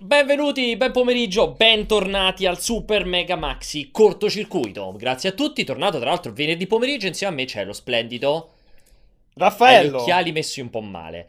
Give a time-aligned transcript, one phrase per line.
[0.00, 4.94] Benvenuti, ben pomeriggio, bentornati al Super Mega Maxi cortocircuito.
[4.96, 8.52] Grazie a tutti, tornato tra l'altro venerdì pomeriggio, insieme a me c'è lo splendido
[9.34, 9.98] Raffaello.
[9.98, 11.28] Gli occhiali messi un po' male.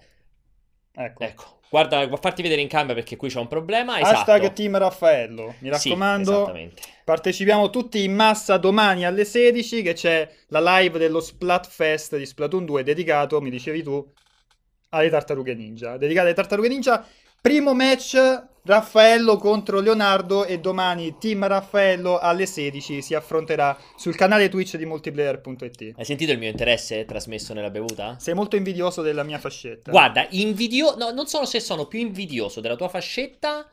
[0.94, 1.24] Ecco.
[1.24, 3.96] Ecco, guarda, farti vedere in camera perché qui c'è un problema.
[3.96, 4.54] Hashtag Esatto.
[4.54, 5.56] Team Raffaello.
[5.62, 6.82] Mi Sì, raccomando, esattamente.
[7.04, 12.66] partecipiamo tutti in massa domani alle 16 che c'è la live dello Splatfest di Splatoon
[12.66, 14.08] 2 dedicato, mi dicevi tu,
[14.90, 15.98] alle tartarughe ninja.
[15.98, 17.04] Dedicato alle tartarughe ninja.
[17.42, 18.18] Primo match
[18.64, 24.86] Raffaello contro Leonardo e domani Team Raffaello alle 16 si affronterà sul canale Twitch di
[24.86, 25.94] multiplayer.it.
[25.96, 28.18] Hai sentito il mio interesse trasmesso nella bevuta?
[28.20, 29.90] Sei molto invidioso della mia fascetta.
[29.90, 30.96] Guarda, invidio...
[30.98, 33.66] No, non so se sono più invidioso della tua fascetta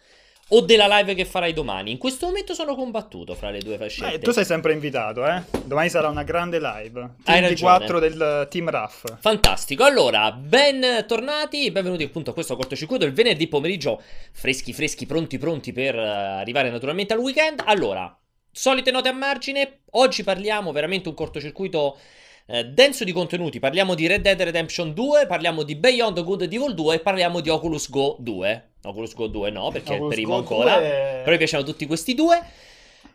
[0.48, 1.90] o della live che farai domani.
[1.90, 4.14] In questo momento sono combattuto fra le due fascette.
[4.14, 5.42] Eh, tu sei sempre invitato, eh?
[5.64, 7.00] Domani sarà una grande live.
[7.00, 7.76] Hai Team di ragione.
[7.78, 9.04] 4 del eh, Team Raff.
[9.18, 14.00] Fantastico, allora, bentornati, benvenuti appunto a questo cortocircuito il venerdì pomeriggio,
[14.32, 17.62] freschi freschi, pronti pronti per eh, arrivare naturalmente al weekend.
[17.64, 18.16] Allora,
[18.52, 21.98] solite note a margine, oggi parliamo veramente un cortocircuito
[22.46, 26.52] eh, denso di contenuti, parliamo di Red Dead Redemption 2, parliamo di Beyond Good and
[26.52, 28.68] Evil 2 e parliamo di Oculus Go 2.
[28.82, 30.88] Oculus Go 2 no, perché è il Oculus primo Go ancora, 2
[31.24, 32.40] però mi piacciono tutti questi due.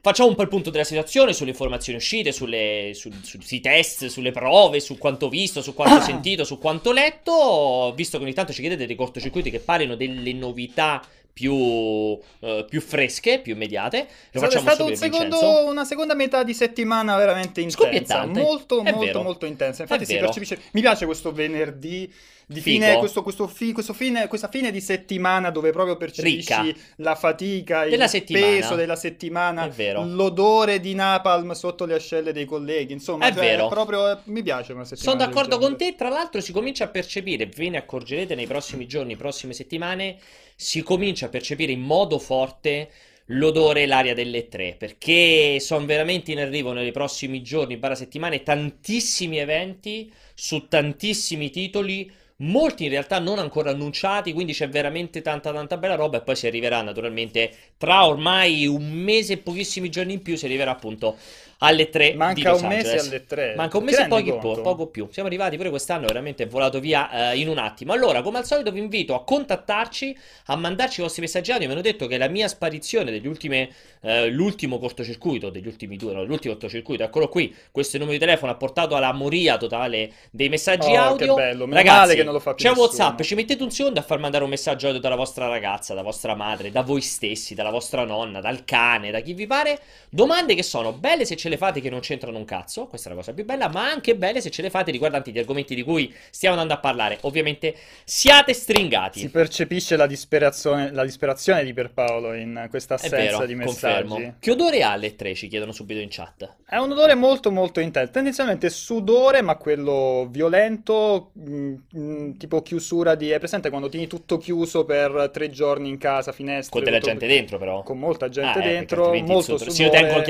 [0.04, 4.08] Facciamo un po' il punto della situazione sulle informazioni uscite, sulle, su- su- sui test,
[4.08, 7.94] sulle prove, su quanto visto, su quanto sentito, su quanto letto.
[7.95, 12.82] Visto che ogni tanto ci chiedete dei cortocircuiti che parlino delle novità più, eh, più
[12.82, 14.08] fresche, più immediate.
[14.32, 18.26] Lo È facciamo stato un secondo- una seconda metà di settimana veramente intensa.
[18.26, 19.22] Molto, È molto, vero.
[19.23, 19.82] molto intensa.
[19.84, 20.60] Infatti È si percepisce.
[20.72, 22.12] Mi piace questo venerdì
[22.46, 26.80] di fine, questo, questo fi- questo fine, questa fine di settimana dove proprio percepisci Ricca.
[26.98, 28.45] la fatica, Della il settimana.
[28.48, 32.92] peso della settimana, È l'odore di napalm sotto le ascelle dei colleghi.
[32.92, 33.70] Insomma, È cioè, vero.
[33.70, 35.18] proprio eh, mi piace una settimana.
[35.18, 38.86] Sono d'accordo con te, tra l'altro si comincia a percepire, ve ne accorgerete nei prossimi
[38.86, 40.18] giorni, prossime settimane,
[40.62, 42.92] si comincia a percepire in modo forte
[43.26, 48.44] l'odore e l'aria delle tre, perché sono veramente in arrivo nei prossimi giorni, barra settimane,
[48.44, 52.11] tantissimi eventi su tantissimi titoli.
[52.42, 56.36] Molti in realtà non ancora annunciati, quindi c'è veramente tanta tanta bella roba e poi
[56.36, 61.17] si arriverà naturalmente tra ormai un mese e pochissimi giorni in più si arriverà appunto
[61.64, 63.54] alle 3 di Manca un mese alle tre.
[63.55, 65.08] Manca un mese e pochi po- poco più.
[65.11, 67.94] Siamo arrivati pure quest'anno, veramente è volato via eh, in un attimo.
[67.94, 70.17] Allora, come al solito, vi invito a contattarci,
[70.48, 71.67] a mandarci i vostri messaggi audio.
[71.67, 73.70] Mi hanno detto che la mia sparizione degli ultime,
[74.02, 77.54] eh, l'ultimo cortocircuito, degli ultimi due, no, l'ultimo cortocircuito, eccolo qui.
[77.70, 81.33] Questo numero di telefono ha portato alla moria totale dei messaggi Oh, che audio.
[81.36, 82.88] bello, meno Ragazzi, che non lo fa più c'è nessuno.
[82.88, 86.02] WhatsApp, ci mettete un secondo a far mandare un messaggio audio dalla vostra ragazza, da
[86.02, 89.80] vostra madre, da voi stessi, dalla vostra nonna, dal cane, da chi vi pare.
[90.10, 93.12] Domande che sono belle se ce le fate che non c'entrano un cazzo, questa è
[93.12, 95.84] la cosa più bella, ma anche belle se ce le fate riguardanti gli argomenti di
[95.84, 97.17] cui stiamo andando a parlare.
[97.22, 99.20] Ovviamente siate stringati.
[99.20, 104.08] Si percepisce la disperazione, la disperazione di Pierpaolo in questa assenza vero, di messaggi.
[104.08, 104.36] confermo.
[104.40, 105.36] Che odore ha le tre?
[105.36, 106.56] Ci chiedono subito in chat.
[106.66, 113.16] È un odore molto molto intenso, tendenzialmente sudore, ma quello violento, mh, mh, tipo chiusura
[113.16, 113.30] di...
[113.30, 116.72] È presente quando tieni tutto chiuso per tre giorni in casa, finestre...
[116.72, 117.84] Con della tutto- gente dentro, però.
[117.84, 119.72] Con molta gente Ah, eh, dentro, molto sudore-.
[119.72, 120.22] Se io tengo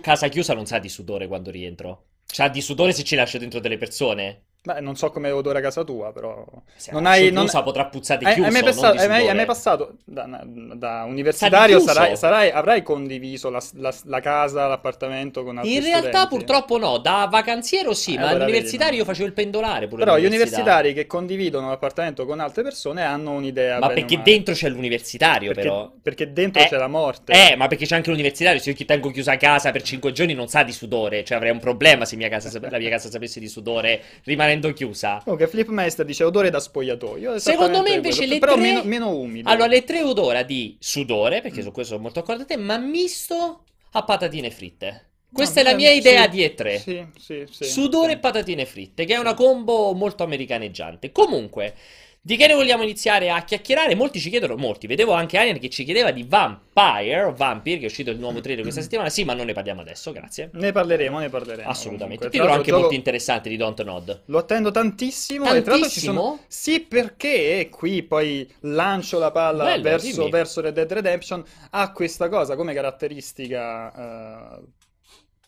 [0.00, 2.06] casa chiusa, non sa di sudore quando rientro.
[2.24, 4.45] Sa di sudore se ci lascio dentro delle persone.
[4.66, 6.44] Beh, non so come odore a casa tua, però...
[6.74, 7.30] Se non hai...
[7.30, 7.44] Non...
[7.44, 10.40] chiusa potrà puzzare Hai, chiuso, hai mai passato, di hai mai- hai mai passato da,
[10.44, 16.08] da universitario, sarai, sarai- avrai condiviso la, la- la casa, l'appartamento con altri In realtà
[16.08, 16.28] studenti?
[16.34, 20.18] purtroppo no, da vacanziero sì, Eh, ma all'universitario vedi, io facevo il pendolare pure Però
[20.18, 25.52] gli universitari che condividono l'appartamento con altre persone hanno un'idea Ma perché dentro c'è l'universitario
[25.52, 25.92] Perché, però.
[26.02, 27.32] perché dentro Eh, c'è la morte.
[27.32, 30.10] Eh, ma perché c'è anche l'universitario, se io chi tengo chiusa a casa per 5
[30.10, 33.10] giorni non sa di sudore, cioè avrei un problema se mia casa la mia casa
[33.10, 35.20] sapesse di sudore rimanendo chiusa.
[35.22, 37.38] Comunque Flipmeister dice odore da spogliatoio.
[37.38, 39.48] Secondo me invece quello, le Però tre- meno, meno umido.
[39.48, 41.64] Allora, le tre odora di sudore, perché Mm.
[41.64, 45.05] su questo sono molto d'accordo a te, ma misto a patatine fritte.
[45.32, 46.76] Questa Ah, è la mia idea sì, di E3.
[46.78, 51.12] Sì, sì, sì, Sudore e patatine fritte, che è una combo molto americaneggiante.
[51.12, 51.74] Comunque,
[52.20, 53.94] di che ne vogliamo iniziare a chiacchierare?
[53.94, 57.86] Molti ci chiedono, molti, vedevo anche Alien che ci chiedeva di Vampire, Vampire, che è
[57.86, 59.10] uscito il nuovo trailer questa settimana.
[59.10, 60.50] Sì, ma non ne parliamo adesso, grazie.
[60.54, 61.68] Ne parleremo, ne parleremo.
[61.68, 62.28] Assolutamente.
[62.28, 64.22] Titolo anche molto interessante di Don't Nod.
[64.26, 65.52] Lo attendo tantissimo.
[65.52, 66.20] E tra l'altro ci sono.
[66.20, 66.44] Tantissimo?
[66.48, 71.44] Sì, perché qui poi lancio la palla Bello, verso, verso Red Dead Redemption.
[71.70, 74.58] Ha questa cosa come caratteristica.
[74.58, 74.62] eh,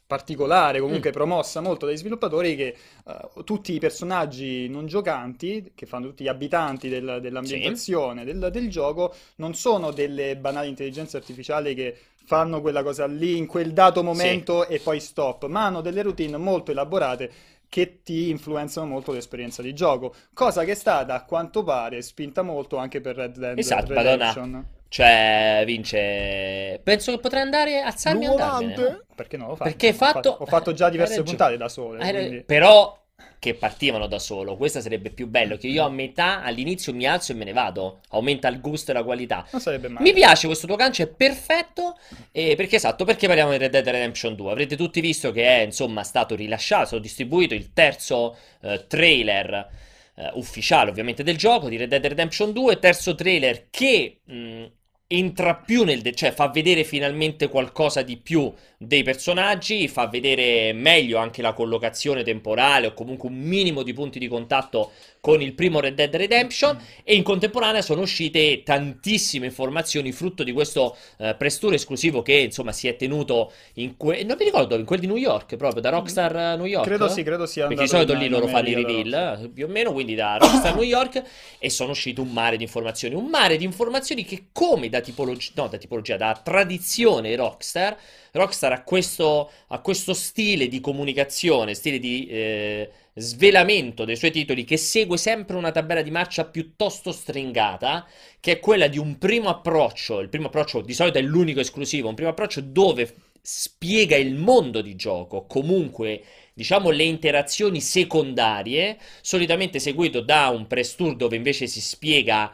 [0.09, 0.83] particolare, Mm.
[0.83, 2.75] comunque promossa molto dai sviluppatori che
[3.07, 8.69] eh, tutti i personaggi non giocanti, che fanno tutti gli abitanti del- dell'ambientazione del, del
[8.71, 14.03] gioco, non sono delle banali intelligenze artificiali che fanno quella cosa lì in quel dato
[14.03, 17.31] momento e poi stop, ma hanno delle routine molto elaborate
[17.69, 22.41] che ti influenzano molto l'esperienza di gioco, cosa che è stata a quanto pare spinta
[22.43, 24.65] molto anche per Red Dead Esatto, madonna.
[24.89, 26.81] Cioè, vince.
[26.83, 28.75] Penso che potrà andare a Salmi e andarmene.
[28.77, 29.01] no?
[29.15, 29.49] Perché no?
[29.49, 29.71] L'ho fatto.
[29.71, 31.99] Perché Ho fatto, ho fatto già diverse puntate da sole.
[32.11, 32.97] Quindi- Però
[33.41, 34.57] che partivano da solo.
[34.57, 35.57] Questo sarebbe più bello.
[35.57, 38.01] Che io a metà all'inizio mi alzo e me ne vado.
[38.11, 39.47] Aumenta il gusto e la qualità.
[39.53, 40.05] Non sarebbe male.
[40.05, 41.97] Mi piace questo tuo gancio, è perfetto.
[42.33, 44.51] eh, perché esatto, perché parliamo di Red Dead Redemption 2?
[44.51, 49.69] Avrete tutti visto che è insomma stato rilasciato, distribuito il terzo eh, trailer
[50.17, 52.79] eh, ufficiale ovviamente del gioco di Red Dead Redemption 2.
[52.81, 54.65] Terzo trailer che mh,
[55.11, 60.73] entra più nel, de- cioè fa vedere finalmente qualcosa di più dei personaggi, fa vedere
[60.75, 65.55] meglio anche la collocazione temporale o comunque un minimo di punti di contatto con il
[65.55, 71.35] primo Red Dead Redemption e in contemporanea sono uscite tantissime informazioni frutto di questo eh,
[71.37, 75.01] press tour esclusivo che insomma si è tenuto in que- non mi ricordo in quel
[75.01, 76.87] di New York proprio da Rockstar eh, New York?
[76.87, 79.69] Credo sì, credo sia perché di solito lì loro fanno i reveal eh, più o
[79.69, 81.23] meno quindi da Rockstar New York
[81.59, 85.53] e sono uscito un mare di informazioni un mare di informazioni che come da tipologia
[85.55, 87.97] no da tipologia da tradizione Rockstar
[88.33, 94.65] Rockstar ha questo, ha questo stile di comunicazione, stile di eh, svelamento dei suoi titoli
[94.65, 98.07] che segue sempre una tabella di marcia piuttosto stringata,
[98.41, 100.21] che è quella di un primo approccio.
[100.21, 104.83] Il primo approccio di solito è l'unico esclusivo, un primo approccio dove spiega il mondo
[104.83, 106.23] di gioco, comunque
[106.53, 112.53] diciamo le interazioni secondarie, solitamente seguito da un press tour dove invece si spiega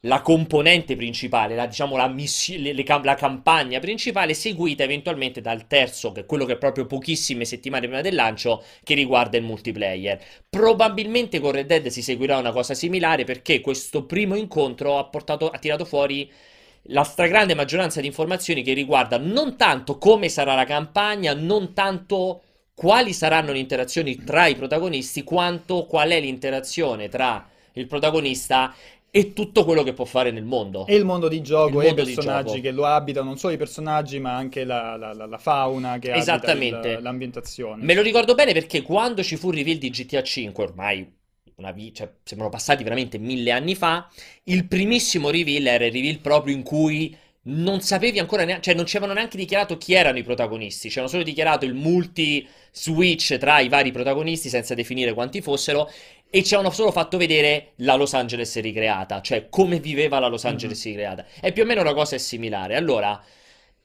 [0.00, 5.40] la componente principale, la, diciamo la, missi- le- le cam- la campagna principale, seguita eventualmente
[5.40, 9.36] dal terzo, che è quello che è proprio pochissime settimane prima del lancio, che riguarda
[9.36, 10.22] il multiplayer.
[10.48, 15.48] Probabilmente con Red Dead si seguirà una cosa similare perché questo primo incontro ha portato,
[15.50, 16.30] ha tirato fuori
[16.90, 22.42] la stragrande maggioranza di informazioni che riguardano non tanto come sarà la campagna, non tanto
[22.74, 28.74] quali saranno le interazioni tra i protagonisti, quanto qual è l'interazione tra il protagonista
[29.16, 30.86] e tutto quello che può fare nel mondo.
[30.86, 33.56] E il mondo di gioco, Il e i personaggi che lo abitano, non solo i
[33.56, 36.88] personaggi, ma anche la, la- la- fauna che Esattamente.
[36.88, 37.82] il- l'ambientazione.
[37.82, 41.10] Me lo ricordo bene perché quando ci fu il reveal di GTA 5, ormai
[41.56, 44.06] una vi- cioè, sembrano passati veramente mille anni fa,
[44.44, 47.16] il primissimo reveal era il reveal proprio in cui
[47.48, 50.98] non sapevi ancora neanche, cioè non ci avevano neanche dichiarato chi erano i protagonisti, ci
[50.98, 55.88] avevano solo dichiarato il multi-switch tra i vari protagonisti senza definire quanti fossero
[56.28, 60.44] e ci avevano solo fatto vedere la Los Angeles ricreata, cioè come viveva la Los
[60.44, 61.24] Angeles ricreata.
[61.40, 62.76] E più o meno la cosa è similare.
[62.76, 63.22] Allora,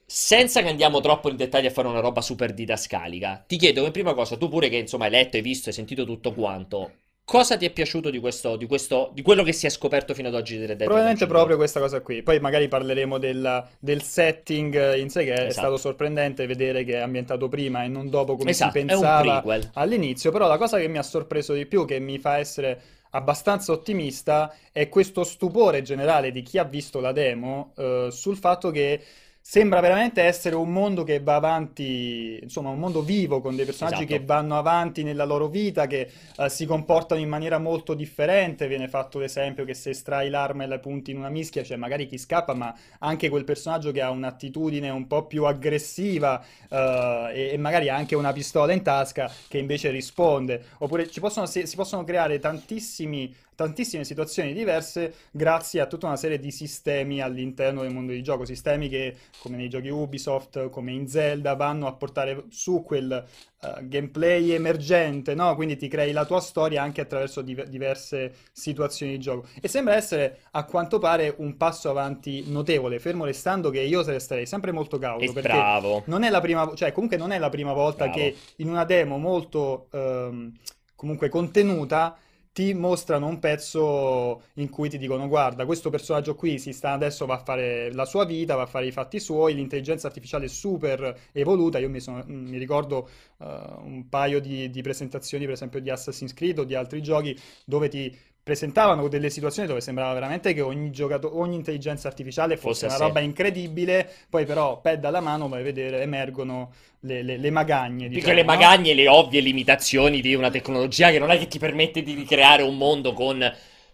[0.04, 3.92] senza che andiamo troppo in dettaglio a fare una roba super didascalica, ti chiedo come
[3.92, 6.92] prima cosa, tu pure che insomma hai letto, hai visto, hai sentito tutto quanto,
[7.24, 10.28] cosa ti è piaciuto di questo, di questo, di quello che si è scoperto fino
[10.28, 11.56] ad oggi di Red Dead Probabilmente proprio 2?
[11.56, 12.22] questa cosa qui.
[12.22, 15.52] Poi magari parleremo del, del setting in sé, che è Esatto.
[15.52, 19.42] stato sorprendente vedere che è ambientato prima e non dopo come Esatto, si è pensava
[19.74, 20.30] all'inizio.
[20.32, 22.80] Però la cosa che mi ha sorpreso di più, che mi fa essere
[23.10, 28.70] abbastanza ottimista, è questo stupore generale di chi ha visto la demo eh, sul fatto
[28.70, 29.00] che
[29.44, 34.04] sembra veramente essere un mondo che va avanti, insomma, un mondo vivo con dei personaggi
[34.04, 34.18] Esatto.
[34.18, 38.68] che vanno avanti nella loro vita, che eh, si comportano in maniera molto differente.
[38.68, 42.06] Viene fatto l'esempio che se estrai l'arma e la punti in una mischia, c'è magari
[42.06, 47.50] chi scappa, ma anche quel personaggio che ha un'attitudine un po' più aggressiva eh, e,
[47.52, 50.64] e magari anche una pistola in tasca che invece risponde.
[50.78, 56.16] Oppure ci possono, si, si possono creare tantissimi, tantissime situazioni diverse grazie a tutta una
[56.16, 58.44] serie di sistemi all'interno del mondo di gioco.
[58.44, 63.88] Sistemi che, come nei giochi Ubisoft, come in Zelda, vanno a portare su quel eh,
[63.88, 65.54] gameplay emergente, no?
[65.54, 69.46] Quindi ti crei la tua storia anche attraverso div- diverse situazioni di gioco.
[69.60, 74.46] E sembra essere, a quanto pare, un passo avanti notevole, fermo restando che io sarei
[74.46, 76.02] sempre molto cauto, E perché bravo.
[76.06, 78.18] non è la prima, cioè comunque non è la prima volta Bravo.
[78.18, 80.52] che in una demo molto ehm,
[80.94, 82.16] comunque contenuta
[82.52, 87.24] ti mostrano un pezzo in cui ti dicono guarda, questo personaggio qui si sta adesso
[87.26, 90.48] va a fare la sua vita, va a fare i fatti suoi, l'intelligenza artificiale è
[90.48, 93.44] super evoluta, io mi, sono- mi ricordo eh,
[93.84, 97.88] un paio di, di presentazioni per esempio di Assassin's Creed o di altri giochi dove
[97.88, 102.86] ti presentavano delle situazioni dove sembrava veramente che ogni giocato- ogni intelligenza artificiale fosse Fosse
[102.86, 102.98] una sé.
[102.98, 108.08] roba incredibile, poi però pad alla mano vai a vedere emergono le, le- le magagne,
[108.08, 108.44] diciamo, che le no?
[108.44, 112.14] magagne e le ovvie limitazioni di una tecnologia che non è che ti permette di
[112.14, 113.52] ricreare un mondo con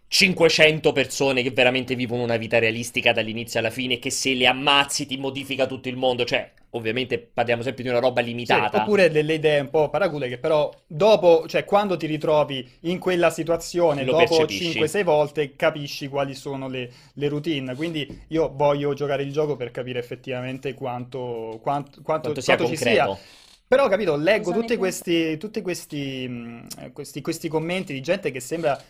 [0.09, 5.07] 500 persone che veramente vivono una vita realistica dall'inizio alla fine, che se le ammazzi
[5.07, 6.25] ti modifica tutto il mondo.
[6.25, 8.71] Cioè, ovviamente parliamo sempre di una roba Sì, limitata.
[8.71, 13.29] oppure delle idee un po' paracule che però dopo, cioè quando ti ritrovi in quella
[13.31, 14.79] situazione, Lo dopo percepisci.
[14.79, 17.75] 5-6 volte capisci quali sono le, le routine.
[17.75, 22.65] Quindi io voglio giocare il gioco per capire effettivamente quanto, quanto, quanto, Quanto sia quanto
[22.65, 23.07] ci sia.
[23.07, 23.27] concreto.
[23.67, 28.81] Però, capito, leggo tutti questi, tutti questi, mh, questi, questi commenti di gente che sembra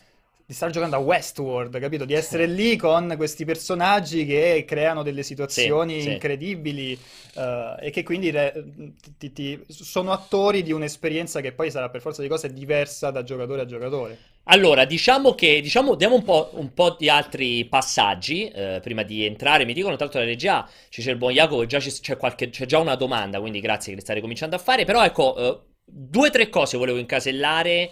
[0.48, 2.06] di stare giocando a Westworld, capito?
[2.06, 6.08] Di essere lì con questi personaggi che creano delle situazioni Sì, sì.
[6.12, 6.98] incredibili
[7.34, 8.64] eh, e che quindi re-
[9.18, 13.22] ti- ti- sono attori di un'esperienza che poi sarà per forza di cose diversa da
[13.24, 14.22] giocatore a giocatore.
[14.50, 19.26] Allora, diciamo che, diciamo, diamo un po', un po' di altri passaggi eh, prima di
[19.26, 19.66] entrare.
[19.66, 22.64] Mi dicono, tra l'altro, la regia, ci c'è il buon Jacopo, già c'è, qualche- c'è
[22.64, 24.86] già una domanda, quindi grazie che le state cominciando a fare.
[24.86, 27.90] Però ecco, eh, due o tre cose volevo incasellare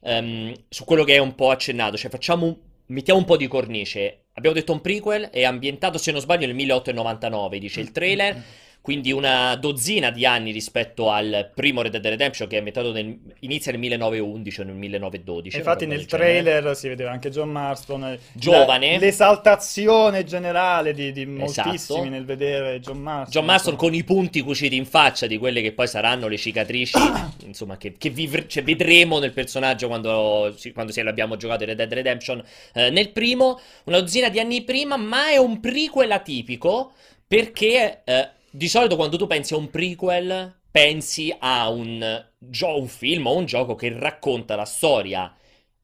[0.00, 1.96] ehm, su quello che è un po' accennato.
[1.96, 4.26] Cioè, facciamo mettiamo un po' di cornice.
[4.34, 8.42] Abbiamo detto un prequel, è ambientato, se non sbaglio, nel 1899, dice il trailer.
[8.86, 13.18] Quindi una dozzina di anni rispetto al primo Red Dead Redemption che è ambientato nel,
[13.40, 15.56] inizia nel 1911 o nel 1912.
[15.56, 16.42] E una infatti nel del genere.
[16.42, 18.92] trailer si vedeva anche John Marston, eh, Giovane.
[18.92, 21.66] la- l'esaltazione generale di, di Esatto.
[21.66, 23.32] moltissimi nel vedere John Marston.
[23.32, 26.96] John Marston con i punti cuciti in faccia di quelle che poi saranno le cicatrici,
[27.44, 31.78] insomma, che, che vivre- cioè, vedremo nel personaggio quando, quando se l'abbiamo giocato in Red
[31.78, 32.40] Dead Redemption
[32.74, 36.92] eh, nel primo, una dozzina di anni prima, ma è un prequel atipico
[37.26, 42.88] perché eh, di solito quando tu pensi a un prequel pensi a un, gio- un
[42.88, 45.34] film o un gioco che racconta la storia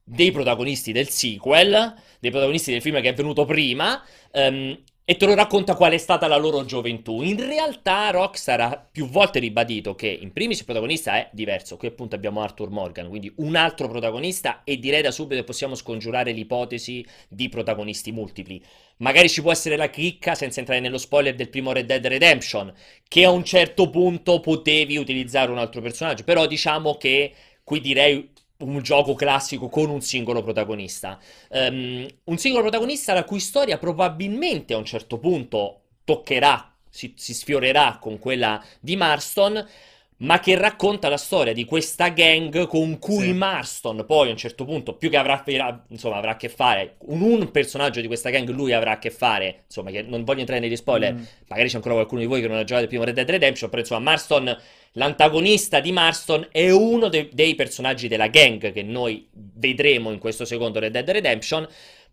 [0.03, 5.25] dei protagonisti del sequel, dei protagonisti del film che è venuto prima, ehm, e te
[5.25, 7.21] lo racconta qual è stata la loro gioventù.
[7.21, 11.89] In realtà Rockstar ha più volte ribadito che in primis il protagonista è diverso, qui
[11.89, 16.31] appunto abbiamo Arthur Morgan, quindi un altro protagonista e direi da subito che possiamo scongiurare
[16.31, 18.63] l'ipotesi di protagonisti multipli.
[18.97, 22.73] Magari ci può essere la chicca, senza entrare nello spoiler del primo Red Dead Redemption,
[23.07, 27.33] che a un certo punto potevi utilizzare un altro personaggio, però diciamo che
[27.63, 31.19] qui direi un gioco classico con un singolo protagonista.
[31.49, 37.33] Ehm, un singolo protagonista la cui storia probabilmente a un certo punto toccherà, si, si
[37.33, 39.67] sfiorerà con quella di Marston,
[40.17, 43.33] ma che racconta la storia di questa gang con cui Sì.
[43.33, 45.43] Marston poi a un certo punto, più che avrà,
[45.89, 49.09] insomma, avrà a che fare, un, un personaggio di questa gang lui avrà a che
[49.09, 51.23] fare, insomma, che non voglio entrare negli spoiler, Mm.
[51.47, 53.69] magari c'è ancora qualcuno di voi che non ha giocato il primo Red Dead Redemption,
[53.69, 54.57] però insomma Marston,
[54.93, 60.45] l'antagonista di Marston è uno de- dei personaggi della gang che noi vedremo in questo
[60.45, 61.67] secondo Red Dead Redemption,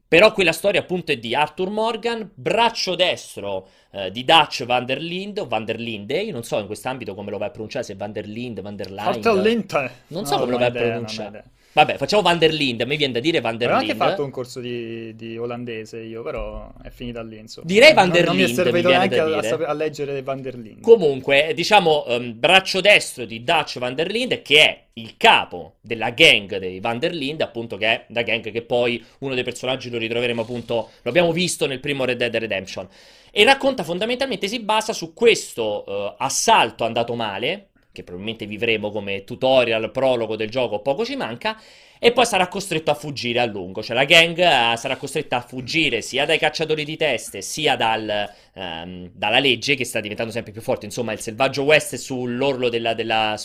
[0.06, 4.84] però qui la storia appunto è di Arthur Morgan, braccio destro eh, di Dutch van
[4.84, 7.50] der Linde o van der Linde, io non so in quest'ambito come lo vai a
[7.50, 9.90] pronunciare, se van der Linde, van der Linde, Arthur Linte.
[10.08, 11.44] non so No, come lo vai a pronunciare.
[11.72, 14.08] Vabbè, facciamo van der Linde, a me viene da dire van der Avevo anche Linde.
[14.08, 17.66] fatto un corso di, di olandese io, però è finita lì, insomma.
[17.66, 20.22] Direi Van Non- der Non mi è Linde, mi servito viene neanche a, a leggere
[20.22, 20.80] Van der Linde.
[20.80, 26.10] Comunque, diciamo, ehm, braccio destro di Dutch van der Linde, che è il capo della
[26.10, 29.90] gang dei van der Linde, appunto, che è la gang che poi uno dei personaggi
[29.90, 32.88] lo ritroveremo appunto, lo abbiamo visto nel primo Red Dead Redemption.
[33.30, 39.24] E racconta fondamentalmente, si basa su questo eh, assalto andato male, che probabilmente vivremo come
[39.24, 41.60] tutorial, prologo del gioco, poco ci manca,
[41.98, 43.82] e poi sarà costretto a fuggire a lungo.
[43.82, 48.30] Cioè la gang eh, sarà costretta a fuggire sia dai cacciatori di teste, sia dal,
[48.54, 50.86] ehm, dalla legge che sta diventando sempre più forte.
[50.86, 53.38] Insomma, il selvaggio west è sull'orlo della- della-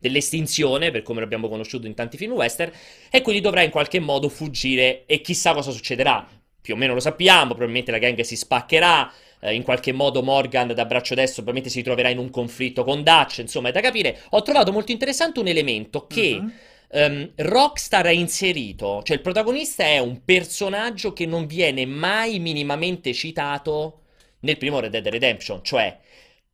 [0.00, 2.72] dell'estinzione, per come l'abbiamo conosciuto in tanti film western,
[3.10, 6.26] e quindi dovrà in qualche modo fuggire e chissà cosa succederà.
[6.60, 10.68] Più o meno lo sappiamo, probabilmente la gang si spaccherà, eh, in qualche modo Morgan
[10.74, 14.18] da braccio destro probabilmente si troverà in un conflitto con Dutch, insomma è da capire.
[14.30, 16.52] Ho trovato molto interessante un elemento che Mhm.
[16.94, 23.12] ehm, Rockstar ha inserito, cioè il protagonista è un personaggio che non viene mai minimamente
[23.14, 24.00] citato
[24.40, 25.98] nel primo Red Dead Redemption, cioè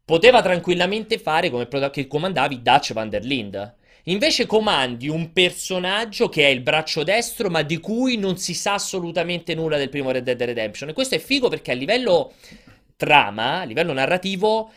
[0.05, 3.75] poteva tranquillamente fare come prota- che comandavi Dutch van der Linde.
[4.05, 8.75] Invece comandi un personaggio che è il braccio destro, ma di cui non si sa
[8.75, 10.89] assolutamente nulla del primo Red Dead Redemption.
[10.89, 12.33] E questo è figo perché a livello
[12.99, 14.71] trama, a livello narrativo,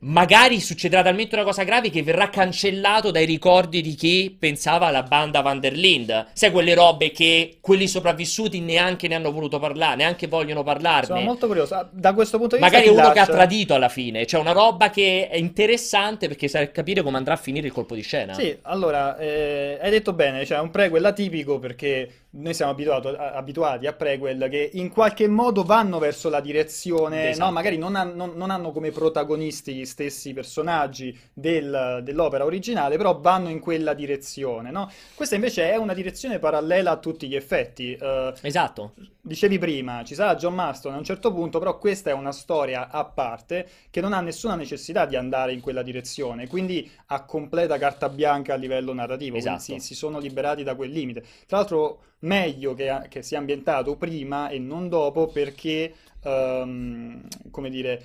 [0.00, 5.02] magari succederà talmente una cosa grave che verrà cancellato dai ricordi di chi pensava alla
[5.02, 6.28] banda Van der Linde.
[6.34, 11.06] Sai quelle robe che quelli sopravvissuti neanche ne hanno voluto parlare, neanche vogliono parlarne.
[11.06, 11.74] Sono molto curioso.
[11.74, 14.52] Ah, Da questo punto di vista Magari uno che ha tradito alla fine, cioè una
[14.52, 18.34] roba che è interessante perché sai capire come andrà a finire il colpo di scena.
[18.34, 23.16] Sì, allora, eh, hai detto bene, cioè è un prequel atipico perché noi siamo abituato-
[23.16, 27.46] abituati a prequel che in qualche modo vanno verso la direzione, Esatto.
[27.46, 32.96] no, magari non, han- non- non hanno come protagonisti gli stessi personaggi del- dell'opera originale,
[32.96, 34.90] però vanno in quella direzione, no?
[35.14, 37.94] Questa invece è una direzione parallela a tutti gli effetti.
[37.94, 38.92] eh, Esatto.
[39.20, 42.88] Dicevi prima, ci sarà John Marston a un certo punto, però questa è una storia
[42.90, 47.76] a parte che non ha nessuna necessità di andare in quella direzione, quindi ha completa
[47.78, 49.60] carta bianca a livello narrativo, Esatto.
[49.60, 51.22] si, si sono liberati da quel limite.
[51.46, 55.92] Tra l'altro, meglio che, che sia ambientato prima e non dopo perché,
[56.24, 58.02] ehm, come dire,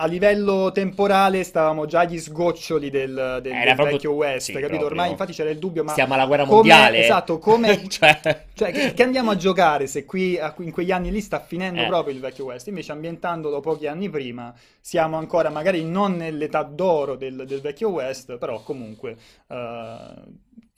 [0.00, 4.68] a livello temporale stavamo già agli sgoccioli del, del, del proprio- vecchio West, sì, capito?
[4.68, 4.86] proprio.
[4.90, 7.02] Ormai infatti c'era il dubbio, ma Stiamo alla guerra come- mondiale.
[7.02, 11.20] esatto, come- Cioè- cioè, che, che andiamo a giocare se qui in quegli anni lì
[11.20, 11.86] sta finendo Eh.
[11.86, 12.68] proprio il vecchio West?
[12.68, 18.38] Invece, ambientandolo pochi anni prima, siamo ancora magari non nell'età d'oro del, del vecchio West,
[18.38, 19.16] però comunque
[19.48, 20.04] eh,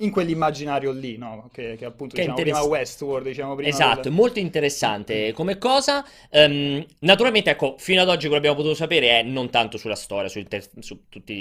[0.01, 1.49] in quell'immaginario lì, no?
[1.53, 5.59] Che, che appunto Che diciamo prima interess- Westworld, diciamo prima Esatto, del- molto interessante come
[5.59, 6.05] cosa.
[6.31, 9.95] Ehm, naturalmente, ecco, fino ad oggi quello che abbiamo potuto sapere è non tanto sulla
[9.95, 11.35] storia, sul ter- su tutti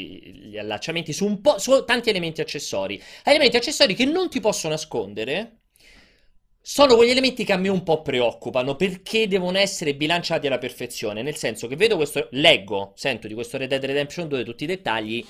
[0.50, 3.02] gli allacciamenti, su un po', su tanti elementi accessori.
[3.24, 5.58] Elementi accessori che non ti posso nascondere.
[6.62, 11.24] Sono quegli elementi che a me un po' preoccupano perché devono essere bilanciati alla perfezione.
[11.24, 14.68] Nel senso che vedo questo, leggo, sento di questo Red Dead Redemption 2 tutti i
[14.68, 15.26] dettagli.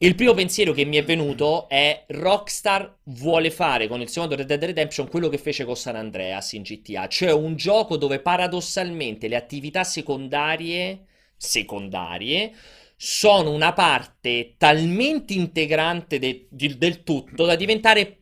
[0.00, 4.46] Il primo pensiero che mi è venuto è Rockstar vuole fare con il secondo Red
[4.46, 9.26] Dead Redemption quello che fece con San Andreas in GTA, cioè un gioco dove paradossalmente
[9.26, 12.52] le attività secondarie, secondarie,
[12.94, 18.17] sono una parte talmente integrante de- del tutto da diventare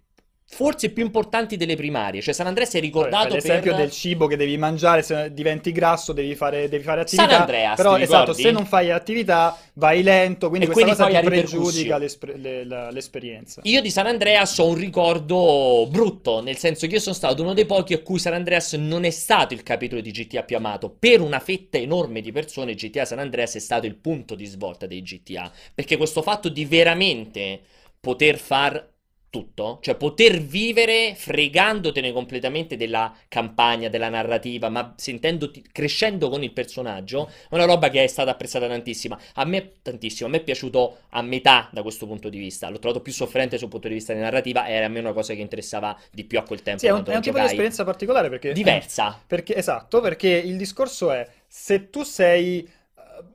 [0.49, 2.23] forse più importanti delle primarie.
[2.23, 3.81] Cioè San Andreas è Vabbè, ricordato per l'esempio per...
[3.81, 7.75] del cibo che devi mangiare, se diventi grasso devi fare, devi fare San attività, Andreas,
[7.75, 11.99] però esatto, se non fai attività vai lento, quindi E questa quindi cosa ti pregiudica
[11.99, 13.63] l'espr- le- la- l'esperienza.
[13.63, 17.53] Io di San Andreas ho un ricordo brutto, nel senso che io sono stato uno
[17.53, 20.89] dei pochi a cui San Andreas non è stato il capitolo di GTA più amato.
[20.97, 24.87] Per una fetta enorme di persone, GTA San Andreas è stato il punto di svolta
[24.87, 25.51] dei GTA.
[25.75, 27.61] Perché questo fatto di veramente
[27.99, 28.89] poter far
[29.37, 36.53] tutto, cioè poter vivere fregandotene completamente della campagna, della narrativa, ma sentendoti, crescendo con il
[36.53, 39.21] personaggio, è una roba che è stata apprezzata tantissima.
[39.35, 42.71] A me, tantissimo, a me è piaciuto a metà da questo punto di vista.
[42.71, 45.35] L'ho trovato più sofferente sul punto di vista di narrativa, era a me una cosa
[45.35, 46.81] che interessava di più a quel tempo.
[46.81, 48.55] Sì, è un, è un tipo di esperienza particolare perché...
[48.55, 49.21] diversa.
[49.27, 52.67] Perché, esatto, perché il discorso è, se tu sei...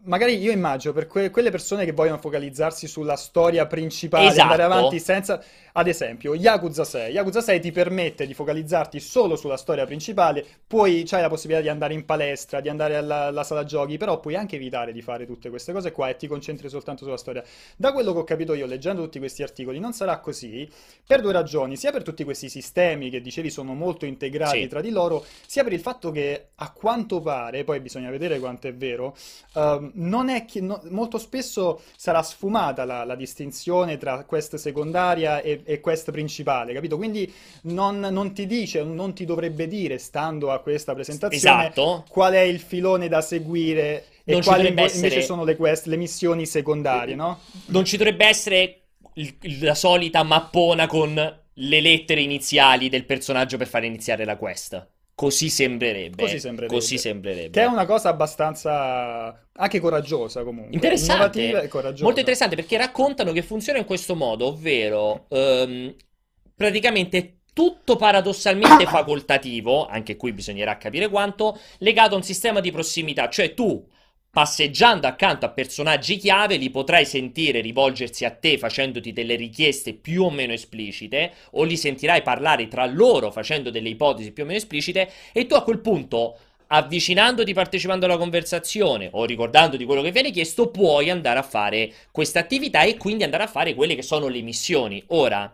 [0.03, 4.41] Magari io immagino per que- quelle persone che vogliono focalizzarsi sulla storia principale, Esatto.
[4.41, 5.43] andare avanti senza...
[5.73, 7.13] Ad esempio, Yakuza 6.
[7.13, 11.69] Yakuza 6 ti permette di focalizzarti solo sulla storia principale, poi c'hai la possibilità di
[11.69, 15.25] andare in palestra, di andare alla, alla sala giochi, però puoi anche evitare di fare
[15.25, 17.41] tutte queste cose qua e ti concentri soltanto sulla storia.
[17.77, 20.67] Da quello che ho capito io leggendo tutti questi articoli, non sarà così
[21.07, 24.67] per due ragioni, sia per tutti questi sistemi che dicevi sono molto integrati Sì.
[24.67, 28.67] tra di loro, sia per il fatto che a quanto pare, poi bisogna vedere quanto
[28.67, 29.15] è vero,
[29.55, 35.41] ehm, non è che no- molto spesso sarà sfumata la, la distinzione tra quest secondaria
[35.41, 36.97] e, e quest principale, capito?
[36.97, 37.31] Quindi
[37.63, 42.05] non, non ti dice, non ti dovrebbe dire, stando a questa presentazione, Esatto.
[42.09, 45.97] qual è il filone da seguire e Non quali invece essere- sono le quest, le
[45.97, 47.39] missioni secondarie, no?
[47.67, 48.81] Non ci dovrebbe essere
[49.15, 54.87] il- la solita mappona con le lettere iniziali del personaggio per fare iniziare la quest.
[55.21, 56.23] Così sembrerebbe.
[56.23, 56.73] Così sembrerebbe.
[56.73, 57.51] Così sembrerebbe.
[57.51, 60.73] Che è una cosa abbastanza anche coraggiosa comunque.
[60.73, 62.05] Interessante, e coraggiosa.
[62.05, 65.93] molto interessante perché raccontano che funziona in questo modo, ovvero ehm,
[66.55, 73.29] praticamente tutto paradossalmente facoltativo, anche qui bisognerà capire quanto, legato a un sistema di prossimità,
[73.29, 73.87] cioè tu
[74.31, 80.23] passeggiando accanto a personaggi chiave li potrai sentire rivolgersi a te facendoti delle richieste più
[80.23, 84.57] o meno esplicite o li sentirai parlare tra loro facendo delle ipotesi più o meno
[84.57, 86.37] esplicite e tu a quel punto
[86.73, 92.39] avvicinandoti, partecipando alla conversazione o ricordandoti quello che viene chiesto, puoi andare a fare questa
[92.39, 95.03] attività e quindi andare a fare quelle che sono le missioni.
[95.07, 95.53] Ora,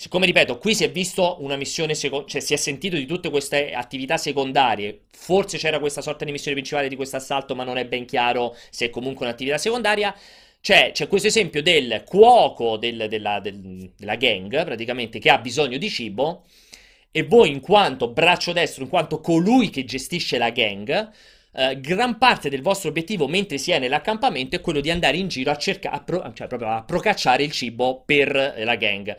[0.00, 3.30] siccome ripeto, qui si è visto una missione secondaria, cioè si è sentito di tutte
[3.30, 7.78] queste attività secondarie, forse c'era questa sorta di missione principale di questo assalto, ma non
[7.78, 10.14] è ben chiaro se è comunque un'attività secondaria.
[10.60, 15.78] C'è, c'è questo esempio del cuoco del- della, del- della gang, praticamente, che ha bisogno
[15.78, 16.44] di cibo,
[17.10, 21.10] e voi, in quanto braccio destro, in quanto colui che gestisce la gang,
[21.54, 25.26] eh, gran parte del vostro obiettivo mentre si è nell'accampamento è quello di andare in
[25.26, 29.16] giro a cercare, cioè proprio a procacciare il cibo per la gang.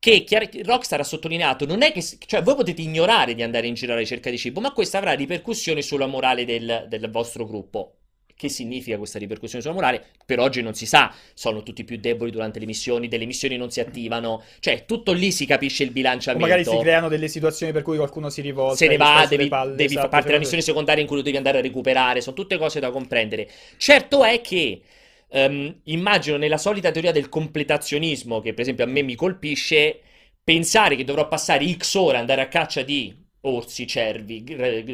[0.00, 0.24] Che
[0.64, 4.00] Rockstar ha sottolineato, non è che, cioè voi potete ignorare di andare in giro alla
[4.00, 7.94] ricerca di cibo, ma questo avrà ripercussioni sulla morale del, del vostro gruppo.
[8.38, 10.04] Che significa questa ripercussione sulla morale?
[10.24, 13.72] Per oggi non si sa, sono tutti più deboli durante le missioni, delle missioni non
[13.72, 16.46] si attivano, cioè tutto lì si capisce il O bilanciamento.
[16.46, 19.70] magari si creano delle situazioni per cui qualcuno si rivolta Se ne va, devi, palle,
[19.74, 22.20] devi esatto, far parte della secondo- missione secondaria in cui lo devi andare a recuperare,
[22.20, 23.50] sono tutte cose da comprendere.
[23.76, 24.82] Certo è che
[25.30, 30.00] ehm, immagino nella solita teoria del completazionismo, che per esempio a me mi colpisce,
[30.42, 34.44] pensare che dovrò passare X ore andare a caccia di orsi, cervi,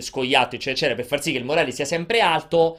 [0.01, 2.79] scoiattoli, eccetera, eccetera, per far sì che il morale sia sempre alto.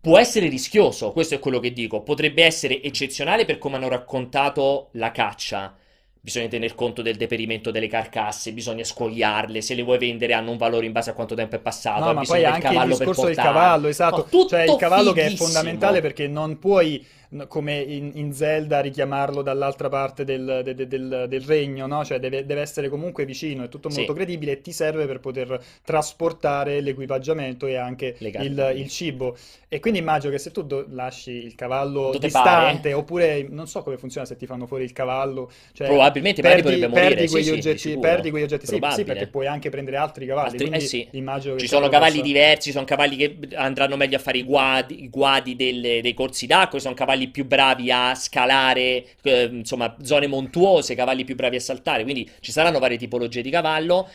[0.00, 2.02] Può essere rischioso, questo è quello che dico.
[2.02, 5.76] Potrebbe essere eccezionale per come hanno raccontato la caccia.
[6.26, 10.56] Bisogna tener conto del deperimento delle carcasse, bisogna scogliarle, se le vuoi vendere hanno un
[10.56, 13.36] valore in base a quanto tempo è passato, No, ma poi anche il discorso del
[13.36, 14.26] cavallo, esatto.
[14.28, 15.48] No, Cioè, il cavallo che è fighissimo.
[15.48, 17.06] fondamentale perché non puoi,
[17.48, 22.04] come in, in Zelda, richiamarlo dall'altra parte del, de- de- del- del regno, no?
[22.04, 25.20] Cioè, deve, deve essere comunque vicino, è tutto molto Sì, credibile e ti serve per
[25.20, 29.36] poter trasportare l'equipaggiamento e anche il, il cibo.
[29.68, 32.80] E quindi immagino che se tu do- lasci il cavallo pare?
[32.80, 36.88] distante, oppure non so come funziona se ti fanno fuori il cavallo, cioè Probabilmente perdi,
[36.88, 37.98] morire, perdi sì, quegli sì, oggetti, sicuro.
[37.98, 41.08] perdi quegli oggetti, sì, sì, perché puoi anche prendere altri cavalli, Altri- eh sì.
[41.10, 42.22] immagino che Ci sono cavalli possa...
[42.22, 46.12] diversi, ci sono cavalli che andranno meglio a fare i guadi, i guadi delle- dei
[46.12, 51.34] corsi d'acqua, ci sono cavalli più bravi a scalare, eh, insomma, zone montuose, cavalli più
[51.34, 54.08] bravi a saltare, quindi ci saranno varie tipologie di cavallo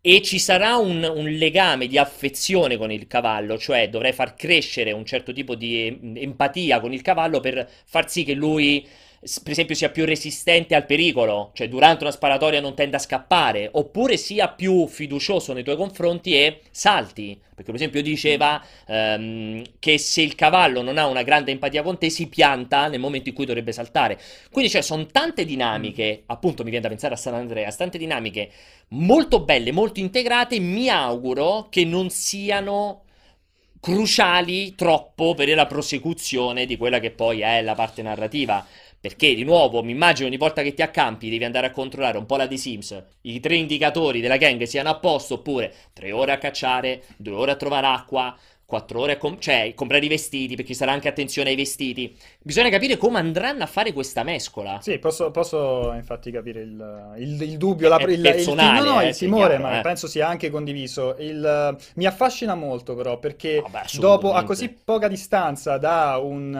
[0.00, 4.92] e ci sarà un, un legame di affezione con il cavallo, cioè dovrai far crescere
[4.92, 8.86] un certo tipo di em- empatia con il cavallo per far sì che lui,
[9.20, 13.68] per esempio, sia più resistente al pericolo, cioè durante una sparatoria non tenda a scappare,
[13.72, 17.40] oppure sia più fiducioso nei tuoi confronti e salti.
[17.56, 21.98] Perché, per esempio, diceva ehm, che se il cavallo non ha una grande empatia con
[21.98, 24.20] te, si pianta nel momento in cui dovrebbe saltare.
[24.50, 28.50] Quindi, cioè, sono tante dinamiche, appunto, mi viene da pensare a San Andreas, tante dinamiche
[28.88, 30.60] molto belle, molto integrate.
[30.60, 33.04] Mi auguro che non siano
[33.80, 38.66] cruciali troppo per la prosecuzione di quella che poi è la parte narrativa.
[39.00, 42.26] Perché di nuovo mi immagino ogni volta che ti accampi devi andare a controllare un
[42.26, 46.32] po' la The Sims, i tre indicatori della gang siano a posto oppure tre ore
[46.32, 50.56] a cacciare, due ore a trovare acqua, quattro ore a com- cioè, comprare i vestiti
[50.56, 52.14] perché ci sarà anche attenzione ai vestiti.
[52.42, 54.80] Bisogna capire come andranno a fare questa mescola.
[54.82, 59.00] Sì, posso, posso infatti capire il, il- il dubbio, la- il, il- personale, no, no,
[59.00, 59.82] eh, il timore, chiaro, ma eh.
[59.82, 61.16] penso sia anche condiviso.
[61.18, 66.52] Il, mi affascina molto però perché Vabbè, dopo, a così poca distanza da un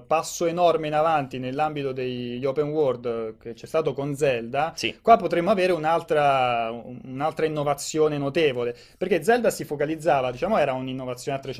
[0.00, 4.96] uh, passo enorme in avanti nell'ambito degli open world che c'è stato con Zelda, Sì.
[5.00, 6.70] Qua potremmo avere un'altra
[7.04, 11.53] un'altra innovazione notevole, perché Zelda si focalizzava, diciamo, era un'innovazione a 360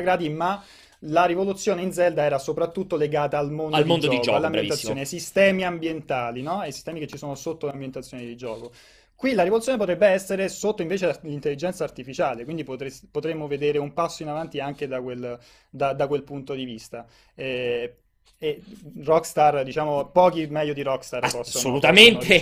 [0.00, 0.62] gradi, ma
[1.06, 4.36] la rivoluzione in Zelda era soprattutto legata al mondo Al di mondo di gioco, gioco,
[4.36, 6.60] all'ambientazione, ai sistemi ambientali, no?
[6.60, 8.72] Ai sistemi che ci sono sotto l'ambientazione di gioco.
[9.14, 14.22] Qui la rivoluzione potrebbe essere sotto invece l'intelligenza artificiale, quindi potre- potremmo vedere un passo
[14.22, 15.38] in avanti anche da quel,
[15.70, 17.06] da- da quel punto di vista.
[17.34, 18.01] Eh,
[18.42, 18.60] e
[19.04, 22.40] Rockstar, diciamo, pochi meglio di Rockstar possono, Assolutamente.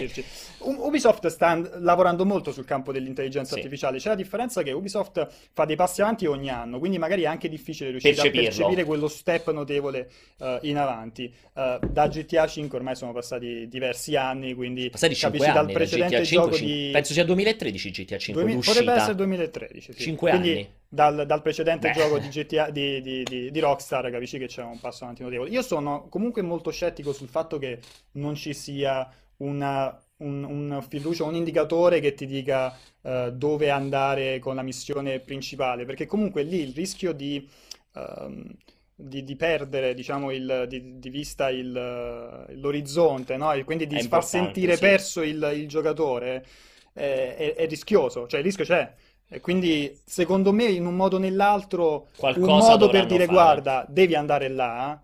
[0.54, 0.74] possono.
[0.78, 3.58] U- Ubisoft sta and- lavorando molto sul campo dell'intelligenza Sì.
[3.58, 3.98] artificiale.
[3.98, 7.50] C'è la differenza che Ubisoft fa dei passi avanti ogni anno, quindi magari è anche
[7.50, 8.48] difficile riuscire a Percepirlo.
[8.48, 11.30] percepire quello step notevole eh, in avanti.
[11.54, 15.72] Eh, da GTA 5 ormai sono passati diversi anni, quindi Passati 5 capisci dal anni
[15.74, 16.88] da precedente GTA 5, gioco cin- di...
[16.92, 18.78] penso sia 2013 GTA 5 Duemi- l'uscita.
[18.78, 20.00] Potrebbe essere 2013, sì.
[20.02, 20.68] 5 Quindi anni.
[20.92, 21.92] Dal, dal precedente Beh.
[21.92, 25.50] gioco di GTA di, di- di- Rockstar capisci che c'è un passo avanti notevole.
[25.50, 27.80] Io sono comunque molto scettico sul fatto che
[28.12, 34.40] non ci sia una, un, un fiducia, un indicatore che ti dica eh, dove andare
[34.40, 37.48] con la missione principale, perché comunque lì il rischio di,
[37.94, 38.44] ehm,
[38.94, 43.52] di, di perdere, diciamo, il- di, di vista il- l'orizzonte, no?
[43.52, 44.80] E quindi di È far sentire sì.
[44.80, 46.44] perso il, il giocatore
[46.92, 48.92] è, è- è rischioso, cioè il rischio c'è.
[49.32, 53.32] E quindi, secondo me, in un modo o nell'altro, un Qualcosa modo per dire fare.
[53.32, 55.00] guarda, devi andare là,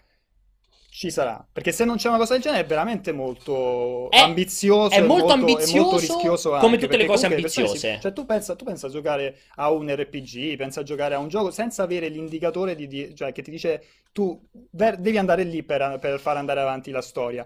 [0.90, 1.46] ci sarà.
[1.52, 5.32] Perché se non c'è una cosa del genere è veramente molto È- ambizioso è molto
[5.32, 7.98] e molto ambizioso, rischioso come anche, tutte le cose persone si- ambiziose.
[8.00, 11.28] Cioè tu pensa, tu pensa a giocare a un RPG, pensa a giocare a un
[11.28, 14.40] gioco senza avere l'indicatore di, di- cioè, che ti dice tu
[14.72, 17.44] ver- devi andare lì per, per far andare avanti la storia.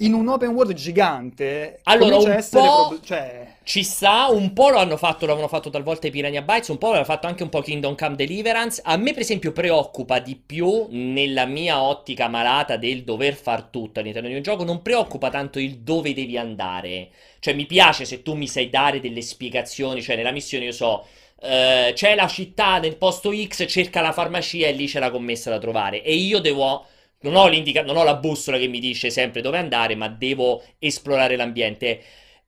[0.00, 4.68] In un open world gigante Allora, un essere po'- prob- cioè, Ci sta, un po'
[4.68, 7.48] lo hanno fatto, l'avevano fatto talvolta i Piranha Bytes, un po' l'aveva fatto anche un
[7.48, 8.80] po' Kingdom Come Deliverance.
[8.84, 13.98] A me, per esempio, preoccupa di più nella mia ottica malata del dover far tutto
[13.98, 17.08] all'interno di un gioco, non preoccupa tanto il dove devi andare.
[17.40, 21.04] Cioè, mi piace se tu mi sai dare delle spiegazioni, cioè nella missione io so,
[21.40, 25.50] eh, c'è la città nel posto X, cerca la farmacia e lì c'è la commessa
[25.50, 26.02] da trovare.
[26.04, 26.86] E io devo...
[27.20, 31.34] Non ho non ho la bussola che mi dice sempre dove andare, ma devo esplorare
[31.34, 32.00] l'ambiente.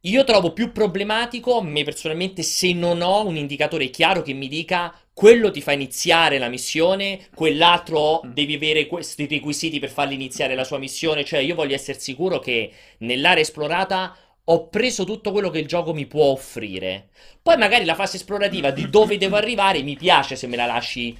[0.02, 4.94] Io trovo più problematico, me personalmente, se non ho un indicatore chiaro che mi dica
[5.12, 10.64] quello ti fa iniziare la missione, quell'altro devi avere questi requisiti per fargli iniziare la
[10.64, 11.24] sua missione.
[11.24, 15.92] Cioè, io voglio essere sicuro che nell'area esplorata ho preso tutto quello che il gioco
[15.92, 17.08] mi può offrire.
[17.42, 21.16] Poi magari la fase esplorativa di dove devo arrivare mi piace se me la lasci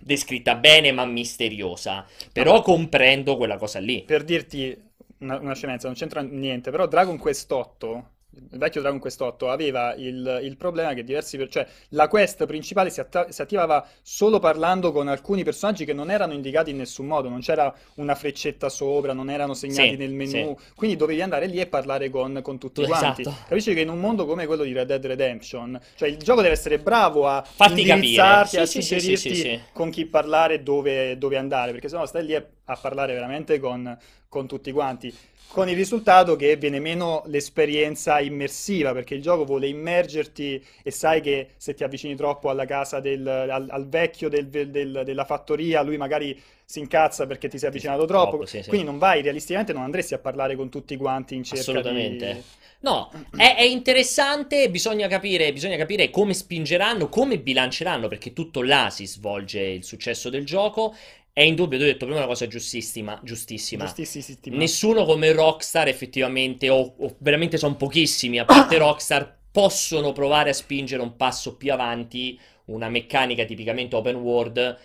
[0.00, 2.06] descritta bene ma misteriosa.
[2.32, 4.02] Però comprendo quella cosa lì.
[4.02, 4.76] per dirti
[5.18, 9.50] una, una scemenza, non c'entra niente, però Dragon Quest 8 il vecchio Dragon Quest 8
[9.50, 13.86] aveva il, il problema che diversi, per- cioè la quest principale si, atta- si attivava
[14.02, 18.14] solo parlando con alcuni personaggi che non erano indicati in nessun modo, non c'era una
[18.14, 20.14] freccetta sopra, non erano segnati Sì, nel sì.
[20.14, 23.22] menu, quindi dovevi andare lì e parlare con, con tutti Tu- quanti.
[23.22, 23.42] esatto.
[23.48, 26.54] Capisci che in un mondo come quello di Red Dead Redemption, cioè il gioco deve
[26.54, 27.80] essere bravo a capire.
[27.82, 29.60] indirizzarti, a Sì, sì, sì, sì, suggerirti sì, sì.
[29.72, 33.58] con chi parlare e dove, dove andare, perché sennò stai lì a, a parlare veramente
[33.58, 33.96] con,
[34.28, 35.12] con tutti quanti.
[35.52, 41.20] Con il risultato che viene meno l'esperienza immersiva, perché il gioco vuole immergerti e sai
[41.20, 45.82] che se ti avvicini troppo alla casa del, al, al vecchio del- del- della fattoria,
[45.82, 48.28] lui magari si incazza perché ti sei avvicinato troppo.
[48.30, 48.68] Troppo, sì, sì.
[48.68, 52.32] Quindi non vai, realisticamente non andresti a parlare con tutti quanti in cerca Assolutamente.
[52.32, 52.42] di...
[52.82, 58.88] No, è, è interessante, bisogna capire, bisogna capire come spingeranno, come bilanceranno, perché tutto là
[58.88, 60.94] si svolge il successo del gioco.
[61.40, 63.86] È indubbio, tu hai detto prima una cosa giustissima, giustissima.
[63.86, 64.58] Giustissima.
[64.58, 70.52] Nessuno come Rockstar effettivamente, o, o veramente sono pochissimi, a parte Rockstar, possono provare a
[70.52, 74.78] spingere un passo più avanti una meccanica tipicamente open world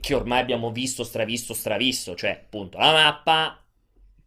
[0.00, 3.63] che ormai abbiamo visto, stravisto, stravisto, cioè appunto la mappa,